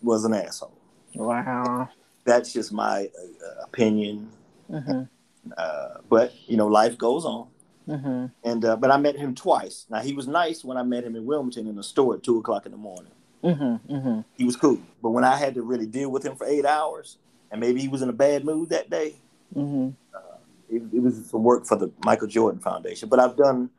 was 0.01 0.23
an 0.23 0.33
asshole. 0.33 0.77
Wow. 1.15 1.89
That's 2.23 2.53
just 2.53 2.71
my 2.71 3.09
uh, 3.19 3.63
opinion. 3.63 4.29
Mm-hmm. 4.69 5.03
Uh, 5.57 5.87
but 6.09 6.33
you 6.47 6.55
know, 6.55 6.67
life 6.67 6.97
goes 6.97 7.25
on. 7.25 7.47
Mm-hmm. 7.87 8.27
And 8.43 8.65
uh, 8.65 8.77
but 8.77 8.91
I 8.91 8.97
met 8.97 9.17
him 9.17 9.35
twice. 9.35 9.85
Now 9.89 9.99
he 9.99 10.13
was 10.13 10.27
nice 10.27 10.63
when 10.63 10.77
I 10.77 10.83
met 10.83 11.03
him 11.03 11.15
in 11.15 11.25
Wilmington 11.25 11.67
in 11.67 11.75
the 11.75 11.83
store 11.83 12.15
at 12.15 12.23
two 12.23 12.37
o'clock 12.37 12.65
in 12.65 12.71
the 12.71 12.77
morning. 12.77 13.11
Mm-hmm. 13.43 13.93
mm-hmm. 13.93 14.21
He 14.38 14.43
was 14.43 14.56
cool. 14.56 14.80
But 15.01 15.10
when 15.10 15.23
I 15.23 15.36
had 15.36 15.56
to 15.56 15.62
really 15.62 15.86
deal 15.86 16.10
with 16.10 16.25
him 16.25 16.36
for 16.36 16.45
eight 16.45 16.65
hours, 16.65 17.17
and 17.51 17.60
maybe 17.60 17.82
he 17.82 17.88
was 17.88 18.01
in 18.01 18.10
a 18.10 18.13
bad 18.13 18.45
mood 18.45 18.69
that 18.69 18.89
day, 18.89 19.15
mm-hmm. 19.56 19.89
uh, 20.15 20.38
it, 20.69 20.84
it, 20.93 21.01
was 21.01 21.25
some 21.30 21.43
work 21.43 21.65
for 21.65 21.75
the 21.75 21.91
Michael 22.06 22.27
Jordan 22.27 22.62
Foundation. 22.62 23.10
But 23.10 23.19
I've 23.19 23.36
done 23.36 23.69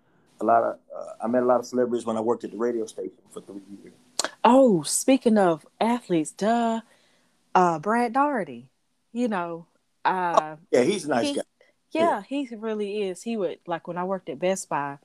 a 0.41 0.45
lot 0.45 0.63
of. 0.63 0.79
Uh, 0.95 1.25
I 1.25 1.27
met 1.29 1.43
a 1.43 1.47
lot 1.47 1.61
of 1.61 1.67
celebrities 1.67 2.05
when 2.05 2.17
I 2.17 2.21
worked 2.21 2.45
at 2.45 2.51
the 2.51 2.57
radio 2.57 2.87
station 2.87 3.13
for 3.31 3.41
three 3.41 3.63
years. 3.83 3.95
Oh, 4.45 4.83
speaking 4.83 5.39
of 5.39 5.65
athletes, 5.81 6.33
duh, 6.33 6.81
uh, 7.55 7.79
Brad 7.79 8.13
Daugherty. 8.13 8.69
You 9.13 9.29
know, 9.29 9.67
uh, 10.05 10.57
oh, 10.57 10.59
yeah, 10.71 10.83
he's 10.83 11.05
a 11.05 11.09
nice 11.09 11.29
he, 11.29 11.35
guy. 11.35 11.43
Yeah, 11.91 12.03
yeah, 12.03 12.23
he 12.27 12.49
really 12.57 13.03
is. 13.03 13.23
He 13.23 13.37
would 13.37 13.59
like 13.67 13.87
when 13.87 13.99
I 13.99 14.05
worked 14.05 14.29
at 14.29 14.39
Best 14.39 14.69
Buy. 14.69 14.99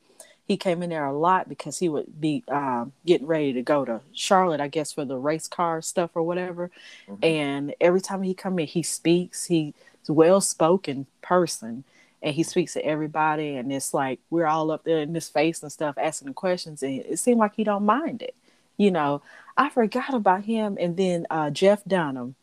He 0.47 0.57
came 0.57 0.81
in 0.81 0.89
there 0.89 1.05
a 1.05 1.17
lot 1.17 1.49
because 1.49 1.77
he 1.77 1.89
would 1.89 2.21
be 2.21 2.43
um, 2.47 2.93
getting 3.05 3.27
ready 3.27 3.53
to 3.53 3.61
go 3.61 3.83
to 3.83 3.99
Charlotte, 4.13 4.61
I 4.61 4.69
guess, 4.69 4.93
for 4.93 5.03
the 5.03 5.17
race 5.17 5.47
car 5.47 5.81
stuff 5.81 6.11
or 6.15 6.23
whatever. 6.23 6.71
Mm-hmm. 7.07 7.23
And 7.23 7.75
every 7.81 8.01
time 8.01 8.23
he 8.23 8.33
come 8.33 8.57
in, 8.59 8.67
he 8.67 8.81
speaks. 8.81 9.45
He's 9.45 9.73
a 10.07 10.13
well 10.13 10.39
spoken 10.39 11.05
person, 11.21 11.83
and 12.21 12.33
he 12.33 12.43
speaks 12.43 12.73
to 12.73 12.85
everybody. 12.85 13.57
And 13.57 13.71
it's 13.73 13.93
like 13.93 14.19
we're 14.29 14.47
all 14.47 14.71
up 14.71 14.85
there 14.85 14.99
in 14.99 15.13
his 15.13 15.27
face 15.27 15.61
and 15.61 15.71
stuff, 15.71 15.95
asking 15.97 16.33
questions, 16.33 16.81
and 16.81 17.01
it 17.01 17.19
seemed 17.19 17.39
like 17.39 17.55
he 17.55 17.63
don't 17.63 17.85
mind 17.85 18.21
it 18.21 18.35
you 18.77 18.91
know, 18.91 19.21
I 19.57 19.69
forgot 19.69 20.13
about 20.13 20.45
him. 20.45 20.77
And 20.79 20.95
then 20.95 21.25
uh, 21.29 21.49
Jeff 21.49 21.83
Dunham, 21.85 22.35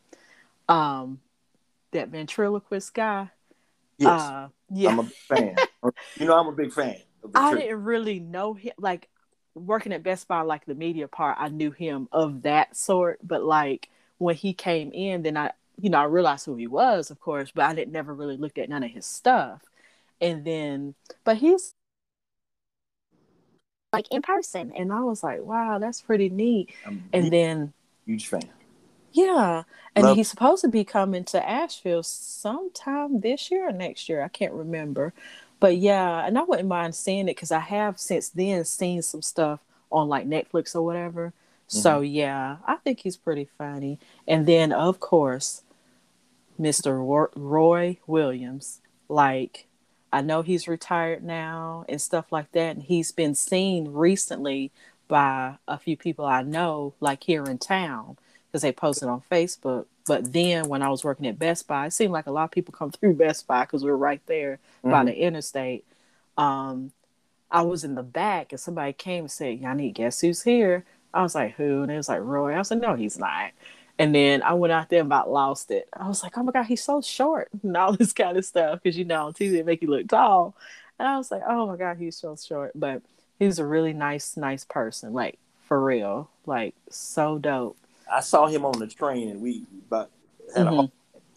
um, 0.69 1.19
that 1.91 2.09
ventriloquist 2.09 2.93
guy. 2.93 3.31
Yes, 3.97 4.21
uh, 4.21 4.49
yeah, 4.69 4.89
I'm 4.89 4.99
a 4.99 5.03
fan. 5.03 5.55
you 6.19 6.25
know, 6.25 6.37
I'm 6.37 6.47
a 6.47 6.51
big 6.51 6.73
fan. 6.73 6.97
I 7.33 7.55
didn't 7.55 7.83
really 7.83 8.19
know 8.19 8.53
him. 8.53 8.73
Like 8.77 9.09
working 9.53 9.93
at 9.93 10.03
Best 10.03 10.27
Buy, 10.27 10.41
like 10.41 10.65
the 10.65 10.75
media 10.75 11.07
part, 11.07 11.37
I 11.39 11.49
knew 11.49 11.71
him 11.71 12.07
of 12.11 12.43
that 12.43 12.75
sort. 12.75 13.19
But 13.23 13.43
like 13.43 13.89
when 14.17 14.35
he 14.35 14.53
came 14.53 14.91
in, 14.93 15.23
then 15.23 15.37
I, 15.37 15.51
you 15.79 15.89
know, 15.89 15.99
I 15.99 16.05
realized 16.05 16.45
who 16.45 16.55
he 16.55 16.67
was, 16.67 17.11
of 17.11 17.19
course, 17.19 17.51
but 17.53 17.65
I 17.65 17.73
didn't 17.73 17.93
never 17.93 18.13
really 18.13 18.37
looked 18.37 18.57
at 18.57 18.69
none 18.69 18.83
of 18.83 18.91
his 18.91 19.05
stuff. 19.05 19.61
And 20.21 20.45
then, 20.45 20.95
but 21.23 21.37
he's 21.37 21.73
like 23.91 24.07
in 24.11 24.21
person. 24.21 24.71
And 24.75 24.91
I 24.91 25.01
was 25.01 25.23
like, 25.23 25.41
wow, 25.41 25.79
that's 25.79 26.01
pretty 26.01 26.29
neat. 26.29 26.69
and 27.13 27.31
then 27.31 27.73
huge 28.05 28.27
fan. 28.27 28.49
Yeah. 29.11 29.63
And 29.95 30.05
Love- 30.05 30.17
he's 30.17 30.29
supposed 30.29 30.61
to 30.63 30.67
be 30.67 30.83
coming 30.83 31.23
to 31.25 31.49
Asheville 31.49 32.03
sometime 32.03 33.21
this 33.21 33.49
year 33.49 33.69
or 33.69 33.71
next 33.71 34.09
year. 34.09 34.21
I 34.21 34.27
can't 34.27 34.53
remember. 34.53 35.13
But 35.59 35.77
yeah, 35.77 36.25
and 36.25 36.37
I 36.37 36.43
wouldn't 36.43 36.67
mind 36.67 36.95
seeing 36.95 37.27
it 37.27 37.35
because 37.35 37.51
I 37.51 37.59
have 37.59 37.99
since 37.99 38.29
then 38.29 38.65
seen 38.65 39.01
some 39.01 39.21
stuff 39.21 39.61
on 39.91 40.09
like 40.09 40.27
Netflix 40.27 40.75
or 40.75 40.81
whatever. 40.81 41.29
Mm-hmm. 41.29 41.77
So 41.77 42.01
yeah, 42.01 42.57
I 42.67 42.75
think 42.75 42.99
he's 42.99 43.17
pretty 43.17 43.47
funny. 43.57 43.99
And 44.27 44.45
then 44.45 44.71
of 44.71 44.99
course, 44.99 45.63
Mr. 46.59 47.29
Roy 47.35 47.97
Williams, 48.05 48.81
like 49.07 49.67
I 50.11 50.21
know 50.21 50.41
he's 50.41 50.67
retired 50.67 51.23
now 51.23 51.85
and 51.89 52.01
stuff 52.01 52.31
like 52.31 52.51
that. 52.53 52.75
And 52.75 52.83
he's 52.83 53.11
been 53.11 53.35
seen 53.35 53.89
recently 53.91 54.71
by 55.07 55.57
a 55.67 55.77
few 55.77 55.97
people 55.97 56.25
I 56.25 56.41
know, 56.41 56.93
like 56.99 57.23
here 57.23 57.43
in 57.45 57.57
town, 57.57 58.17
because 58.55 58.61
they 58.61 58.71
posted 58.71 59.09
on 59.09 59.21
Facebook. 59.29 59.85
But 60.07 60.31
then 60.31 60.69
when 60.69 60.81
I 60.81 60.87
was 60.87 61.03
working 61.03 61.27
at 61.27 61.37
Best 61.37 61.67
Buy, 61.67 61.87
it 61.87 61.91
seemed 61.91 62.13
like 62.13 62.25
a 62.25 62.31
lot 62.31 62.45
of 62.45 62.51
people 62.51 62.73
come 62.73 62.89
through 62.91 63.15
Best 63.15 63.47
Buy 63.47 63.65
because 63.65 63.83
we 63.83 63.91
are 63.91 63.97
right 63.97 64.21
there 64.27 64.59
mm-hmm. 64.77 64.91
by 64.91 65.03
the 65.03 65.13
interstate. 65.13 65.83
Um, 66.37 66.93
I 67.51 67.63
was 67.63 67.83
in 67.83 67.95
the 67.95 68.03
back 68.03 68.53
and 68.53 68.59
somebody 68.59 68.93
came 68.93 69.25
and 69.25 69.31
said, 69.31 69.59
Y'all 69.59 69.75
need 69.75 69.95
guess 69.95 70.21
who's 70.21 70.41
here? 70.41 70.85
I 71.13 71.21
was 71.21 71.35
like, 71.35 71.55
Who? 71.55 71.83
And 71.83 71.91
it 71.91 71.97
was 71.97 72.07
like, 72.07 72.21
Roy. 72.21 72.57
I 72.57 72.61
said, 72.61 72.79
No, 72.79 72.95
he's 72.95 73.19
not. 73.19 73.51
And 73.99 74.15
then 74.15 74.41
I 74.41 74.53
went 74.53 74.71
out 74.71 74.89
there 74.89 75.01
and 75.01 75.07
about 75.07 75.29
lost 75.29 75.69
it. 75.69 75.89
I 75.91 76.07
was 76.07 76.21
like, 76.21 76.37
oh 76.37 76.43
my 76.43 76.51
God, 76.51 76.65
he's 76.65 76.83
so 76.83 77.01
short 77.01 77.47
and 77.63 77.75
all 77.77 77.93
this 77.93 78.11
kind 78.11 78.37
of 78.37 78.43
stuff. 78.43 78.81
Because, 78.83 78.97
you 78.97 79.05
know, 79.05 79.27
on 79.27 79.33
TV, 79.33 79.51
they 79.51 79.63
make 79.63 79.81
you 79.81 79.89
look 79.89 80.07
tall. 80.07 80.53
And 80.99 81.07
I 81.07 81.17
was 81.17 81.31
like, 81.31 81.43
oh 81.47 81.67
my 81.67 81.77
God, 81.77 81.97
he's 81.97 82.17
so 82.17 82.35
short. 82.35 82.71
But 82.75 83.01
he's 83.39 83.57
a 83.57 83.65
really 83.65 83.93
nice, 83.93 84.35
nice 84.35 84.65
person. 84.65 85.13
Like, 85.13 85.39
for 85.65 85.81
real. 85.81 86.29
Like, 86.45 86.75
so 86.89 87.37
dope. 87.37 87.77
I 88.11 88.19
saw 88.19 88.47
him 88.47 88.65
on 88.65 88.79
the 88.79 88.87
train 88.87 89.29
and 89.29 89.41
we 89.41 89.65
but 89.89 90.11
had 90.55 90.67
mm-hmm. 90.67 90.79
a 90.79 90.91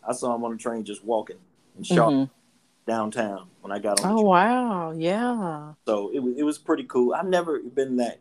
I 0.08 0.12
saw 0.12 0.34
him 0.34 0.44
on 0.44 0.52
the 0.52 0.58
train 0.58 0.84
just 0.84 1.04
walking 1.04 1.36
in 1.76 1.84
Charlotte 1.84 2.14
mm-hmm. 2.14 2.90
downtown 2.90 3.48
when 3.60 3.72
I 3.72 3.78
got 3.78 4.02
on. 4.04 4.18
Oh 4.18 4.22
wow, 4.22 4.92
yeah. 4.92 5.74
So 5.86 6.10
it 6.12 6.20
was 6.20 6.34
it 6.36 6.42
was 6.42 6.58
pretty 6.58 6.84
cool. 6.84 7.14
I've 7.14 7.26
never 7.26 7.60
been 7.60 7.96
that 7.96 8.20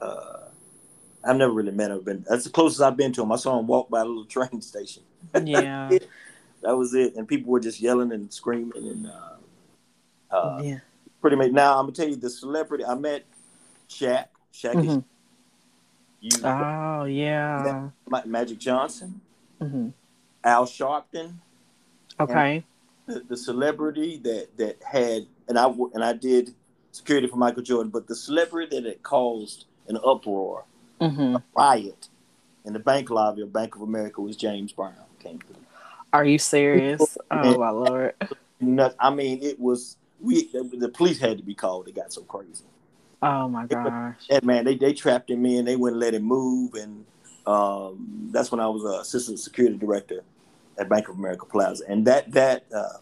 uh 0.00 0.48
I've 1.24 1.36
never 1.36 1.52
really 1.52 1.72
met 1.72 1.90
him. 1.90 2.00
Been 2.02 2.24
that's 2.28 2.44
the 2.44 2.50
closest 2.50 2.80
I've 2.80 2.96
been 2.96 3.12
to 3.12 3.22
him. 3.22 3.32
I 3.32 3.36
saw 3.36 3.58
him 3.58 3.66
walk 3.66 3.90
by 3.90 4.00
a 4.00 4.04
little 4.04 4.26
train 4.26 4.60
station. 4.62 5.02
Yeah, 5.42 5.90
that 6.62 6.76
was 6.76 6.94
it. 6.94 7.16
And 7.16 7.26
people 7.26 7.50
were 7.50 7.60
just 7.60 7.80
yelling 7.80 8.12
and 8.12 8.32
screaming 8.32 8.88
and 8.88 9.06
uh, 9.08 10.34
uh, 10.36 10.60
yeah. 10.62 10.78
Pretty 11.20 11.36
much. 11.36 11.50
Now 11.50 11.78
I'm 11.78 11.86
gonna 11.86 11.92
tell 11.92 12.08
you 12.08 12.16
the 12.16 12.30
celebrity 12.30 12.84
I 12.84 12.94
met. 12.94 13.24
Shaq. 13.88 14.26
Shaq 14.52 14.74
mm-hmm. 14.74 14.98
You, 16.26 16.40
oh 16.44 17.04
yeah. 17.04 17.90
Magic 18.24 18.58
Johnson. 18.58 19.20
Mm-hmm. 19.60 19.88
Al 20.44 20.66
Sharpton. 20.66 21.34
Okay. 22.18 22.64
The, 23.06 23.20
the 23.20 23.36
celebrity 23.36 24.18
that 24.24 24.56
that 24.56 24.82
had 24.82 25.26
and 25.48 25.58
I 25.58 25.66
and 25.94 26.04
I 26.04 26.12
did 26.12 26.54
security 26.92 27.26
for 27.26 27.36
Michael 27.36 27.62
Jordan, 27.62 27.90
but 27.90 28.06
the 28.06 28.16
celebrity 28.16 28.76
that 28.76 28.86
had 28.86 29.02
caused 29.02 29.66
an 29.88 29.98
uproar, 30.04 30.64
hmm 31.00 31.36
a 31.36 31.42
riot 31.54 32.08
in 32.64 32.72
the 32.72 32.78
bank 32.78 33.10
lobby 33.10 33.42
of 33.42 33.52
Bank 33.52 33.76
of 33.76 33.82
America 33.82 34.20
was 34.20 34.36
James 34.36 34.72
Brown. 34.72 34.94
Came 35.20 35.38
through. 35.38 35.56
Are 36.12 36.24
you 36.24 36.38
serious? 36.38 37.16
Oh 37.30 37.58
my 37.58 37.70
lord. 37.70 38.14
No, 38.58 38.90
I 38.98 39.10
mean, 39.10 39.42
it 39.42 39.60
was 39.60 39.98
we. 40.18 40.44
The, 40.50 40.62
the 40.62 40.88
police 40.88 41.18
had 41.18 41.36
to 41.36 41.44
be 41.44 41.54
called. 41.54 41.88
It 41.88 41.94
got 41.94 42.10
so 42.10 42.22
crazy. 42.22 42.64
Oh 43.22 43.48
my 43.48 43.66
gosh. 43.66 44.16
And 44.30 44.44
man, 44.44 44.64
they 44.64 44.76
they 44.76 44.92
trapped 44.92 45.30
him 45.30 45.44
in. 45.46 45.64
They 45.64 45.76
wouldn't 45.76 46.00
let 46.00 46.14
him 46.14 46.22
move, 46.22 46.74
and 46.74 47.04
um, 47.46 48.28
that's 48.32 48.50
when 48.50 48.60
I 48.60 48.66
was 48.68 48.84
uh, 48.84 49.00
assistant 49.00 49.38
security 49.38 49.76
director 49.76 50.22
at 50.78 50.88
Bank 50.88 51.08
of 51.08 51.16
America 51.16 51.46
Plaza. 51.46 51.84
And 51.88 52.06
that 52.06 52.32
that 52.32 52.66
uh, 52.74 52.98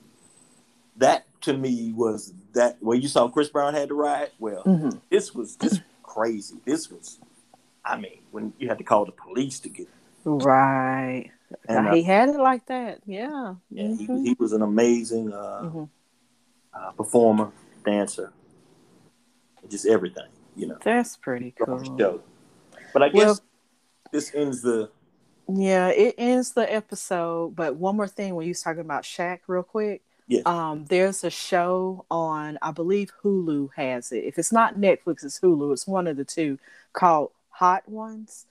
that 0.97 1.27
to 1.43 1.53
me 1.53 1.93
was 1.93 2.33
that 2.55 2.77
when 2.81 3.03
you 3.03 3.09
saw 3.09 3.29
Chris 3.29 3.49
Brown 3.49 3.75
had 3.75 3.89
to 3.89 3.95
ride. 3.95 4.31
Well, 4.39 4.63
hmm 4.63 4.91
this 5.11 5.35
was 5.35 5.57
this 5.57 5.73
was 5.73 5.81
crazy. 6.03 6.57
This 6.65 6.91
was, 6.91 7.19
I 7.85 7.97
mean, 7.99 8.21
when 8.31 8.53
you 8.59 8.69
had 8.69 8.79
to 8.79 8.85
call 8.85 9.05
the 9.05 9.13
police 9.13 9.59
to 9.61 9.69
get. 9.69 9.89
Right. 10.25 11.31
And, 11.69 11.89
uh, 11.89 11.95
he 11.95 12.03
had 12.03 12.31
it 12.31 12.39
like 12.39 12.67
that. 12.67 13.01
Yeah. 13.07 13.55
yeah, 13.71 13.95
he, 13.95 14.09
Mhm. 14.09 14.25
he 14.25 14.37
was 14.39 14.53
an 14.53 14.63
amazing 14.63 15.33
uh, 15.33 15.61
Mhm. 15.65 15.89
uh, 16.73 16.91
performer, 16.93 17.53
dancer, 17.85 18.33
just 19.71 19.87
everything. 19.87 20.27
You 20.57 20.69
know. 20.69 20.79
That's 20.83 21.17
pretty 21.17 21.53
cool. 21.53 22.23
But 22.93 23.03
I 23.03 23.09
guess 23.09 23.25
Well- 23.27 23.39
this 24.13 24.33
ends 24.35 24.63
the. 24.63 24.91
Yeah, 25.49 25.89
it 25.89 26.15
ends 26.17 26.53
the 26.53 26.73
episode. 26.73 27.55
But 27.57 27.77
one 27.77 27.97
more 27.97 28.07
thing, 28.09 28.35
when 28.35 28.47
you 28.47 28.51
was 28.51 28.63
talking 28.63 28.81
about 28.81 29.03
Shaq, 29.03 29.41
real 29.47 29.63
quick, 29.63 30.03
Yes. 30.27 30.47
um, 30.47 30.87
there's 30.87 31.23
a 31.23 31.29
show 31.29 32.07
on, 32.11 32.59
I 32.63 32.71
believe 32.71 33.13
Hulu 33.23 33.71
has 33.77 34.11
it. 34.11 34.25
If 34.25 34.39
it's 34.39 34.53
not 34.53 34.77
Netflix, 34.77 35.23
it's 35.23 35.41
Hulu. 35.41 35.73
It's 35.73 35.87
one 35.87 36.07
of 36.07 36.17
the 36.17 36.25
two 36.25 36.59
called 36.95 37.33
Hot 37.51 37.87
Ones, 37.87 38.47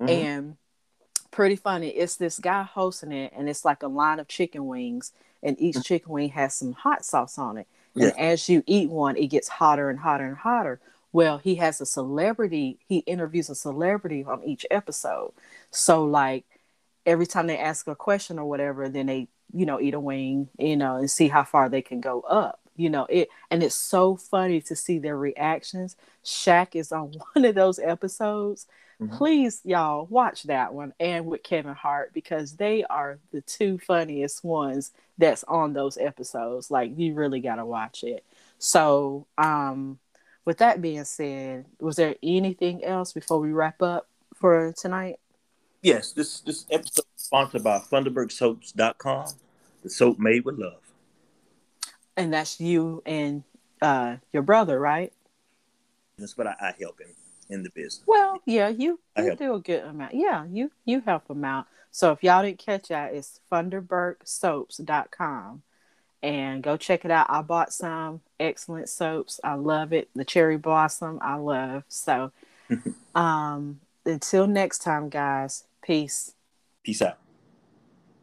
Mhm. 0.00 0.08
and 0.08 0.56
pretty 1.30 1.56
funny. 1.56 1.88
It's 1.88 2.16
this 2.16 2.38
guy 2.38 2.62
hosting 2.62 3.12
it, 3.12 3.32
and 3.36 3.46
it's 3.48 3.64
like 3.66 3.82
a 3.82 3.88
line 3.88 4.18
of 4.18 4.26
chicken 4.28 4.66
wings, 4.66 5.12
and 5.42 5.60
each 5.60 5.82
chicken 5.82 6.10
wing 6.12 6.30
has 6.30 6.54
some 6.54 6.72
hot 6.72 7.04
sauce 7.04 7.36
on 7.36 7.58
it. 7.58 7.66
And 7.98 8.12
Yeah. 8.16 8.16
as 8.16 8.48
you 8.48 8.62
eat 8.66 8.90
one, 8.90 9.16
it 9.16 9.28
gets 9.28 9.48
hotter 9.48 9.90
and 9.90 9.98
hotter 10.00 10.26
and 10.26 10.36
hotter. 10.36 10.80
Well, 11.12 11.38
he 11.38 11.56
has 11.56 11.80
a 11.80 11.86
celebrity. 11.86 12.78
He 12.88 12.98
interviews 13.00 13.50
a 13.50 13.54
celebrity 13.54 14.24
on 14.24 14.42
each 14.44 14.66
episode. 14.70 15.32
So 15.70 16.04
like 16.04 16.44
every 17.06 17.26
time 17.26 17.46
they 17.46 17.58
ask 17.58 17.86
a 17.86 17.96
question 17.96 18.38
or 18.38 18.46
whatever, 18.46 18.88
then 18.88 19.06
they, 19.06 19.28
you 19.52 19.66
know, 19.66 19.80
eat 19.80 19.94
a 19.94 20.00
wing, 20.00 20.48
you 20.58 20.76
know, 20.76 20.96
and 20.96 21.10
see 21.10 21.28
how 21.28 21.44
far 21.44 21.68
they 21.68 21.82
can 21.82 22.00
go 22.00 22.20
up. 22.22 22.60
You 22.78 22.88
know, 22.88 23.06
it 23.10 23.28
and 23.50 23.62
it's 23.62 23.74
so 23.74 24.16
funny 24.16 24.60
to 24.62 24.74
see 24.76 24.98
their 24.98 25.16
reactions. 25.18 25.96
Shaq 26.24 26.74
is 26.74 26.92
on 26.92 27.12
one 27.34 27.44
of 27.44 27.54
those 27.54 27.78
episodes. 27.78 28.66
Mhm. 29.00 29.16
Please, 29.16 29.60
y'all, 29.64 30.06
watch 30.06 30.44
that 30.44 30.74
one 30.74 30.92
and 30.98 31.26
with 31.26 31.42
Kevin 31.42 31.74
Hart 31.74 32.12
because 32.14 32.56
they 32.56 32.84
are 32.84 33.18
the 33.32 33.40
two 33.42 33.78
funniest 33.78 34.42
ones 34.44 34.92
that's 35.18 35.44
on 35.44 35.72
those 35.72 35.98
episodes. 35.98 36.70
Like 36.70 36.96
you 36.96 37.14
really 37.14 37.40
gotta 37.40 37.64
watch 37.64 38.02
it. 38.04 38.24
So, 38.58 39.26
um, 39.36 39.98
with 40.44 40.58
that 40.58 40.80
being 40.80 41.04
said, 41.04 41.66
was 41.80 41.96
there 41.96 42.16
anything 42.22 42.82
else 42.82 43.12
before 43.12 43.38
we 43.38 43.52
wrap 43.52 43.82
up 43.82 44.08
for 44.34 44.72
tonight? 44.72 45.18
Yes, 45.82 46.12
this 46.12 46.40
this 46.40 46.64
episode 46.70 47.04
is 47.16 47.22
sponsored 47.24 47.62
by 47.62 47.78
ThunderbergSoaps.com, 47.78 49.26
the 49.82 49.90
soap 49.90 50.18
made 50.18 50.44
with 50.44 50.58
love. 50.58 50.80
And 52.18 52.32
that's 52.32 52.60
you 52.60 53.02
and 53.06 53.44
uh 53.80 54.16
your 54.32 54.42
brother, 54.42 54.78
right? 54.78 55.12
That's 56.18 56.36
what 56.36 56.48
I, 56.48 56.54
I 56.60 56.74
help 56.80 57.00
him 57.00 57.14
in 57.48 57.62
the 57.62 57.70
business. 57.70 58.02
Well, 58.06 58.42
yeah, 58.44 58.68
you, 58.68 59.00
I 59.16 59.22
you 59.22 59.34
do 59.36 59.54
a 59.54 59.60
good 59.60 59.84
amount. 59.84 60.12
Yeah, 60.14 60.44
you 60.50 60.70
you 60.84 61.00
help 61.00 61.28
them 61.28 61.44
out. 61.44 61.66
So 61.90 62.12
if 62.12 62.22
y'all 62.22 62.42
didn't 62.42 62.58
catch 62.58 62.88
that, 62.88 63.14
it's 63.14 63.40
thunderbergsoaps.com 63.50 65.62
and 66.22 66.62
go 66.62 66.76
check 66.76 67.04
it 67.04 67.10
out. 67.10 67.26
I 67.30 67.42
bought 67.42 67.72
some 67.72 68.20
excellent 68.38 68.88
soaps. 68.88 69.40
I 69.44 69.54
love 69.54 69.92
it. 69.92 70.08
The 70.14 70.24
cherry 70.24 70.58
blossom, 70.58 71.18
I 71.22 71.34
love. 71.36 71.84
So 71.88 72.32
um 73.14 73.80
until 74.04 74.46
next 74.46 74.80
time, 74.80 75.08
guys, 75.08 75.64
peace. 75.82 76.34
Peace 76.82 77.02
out. 77.02 77.18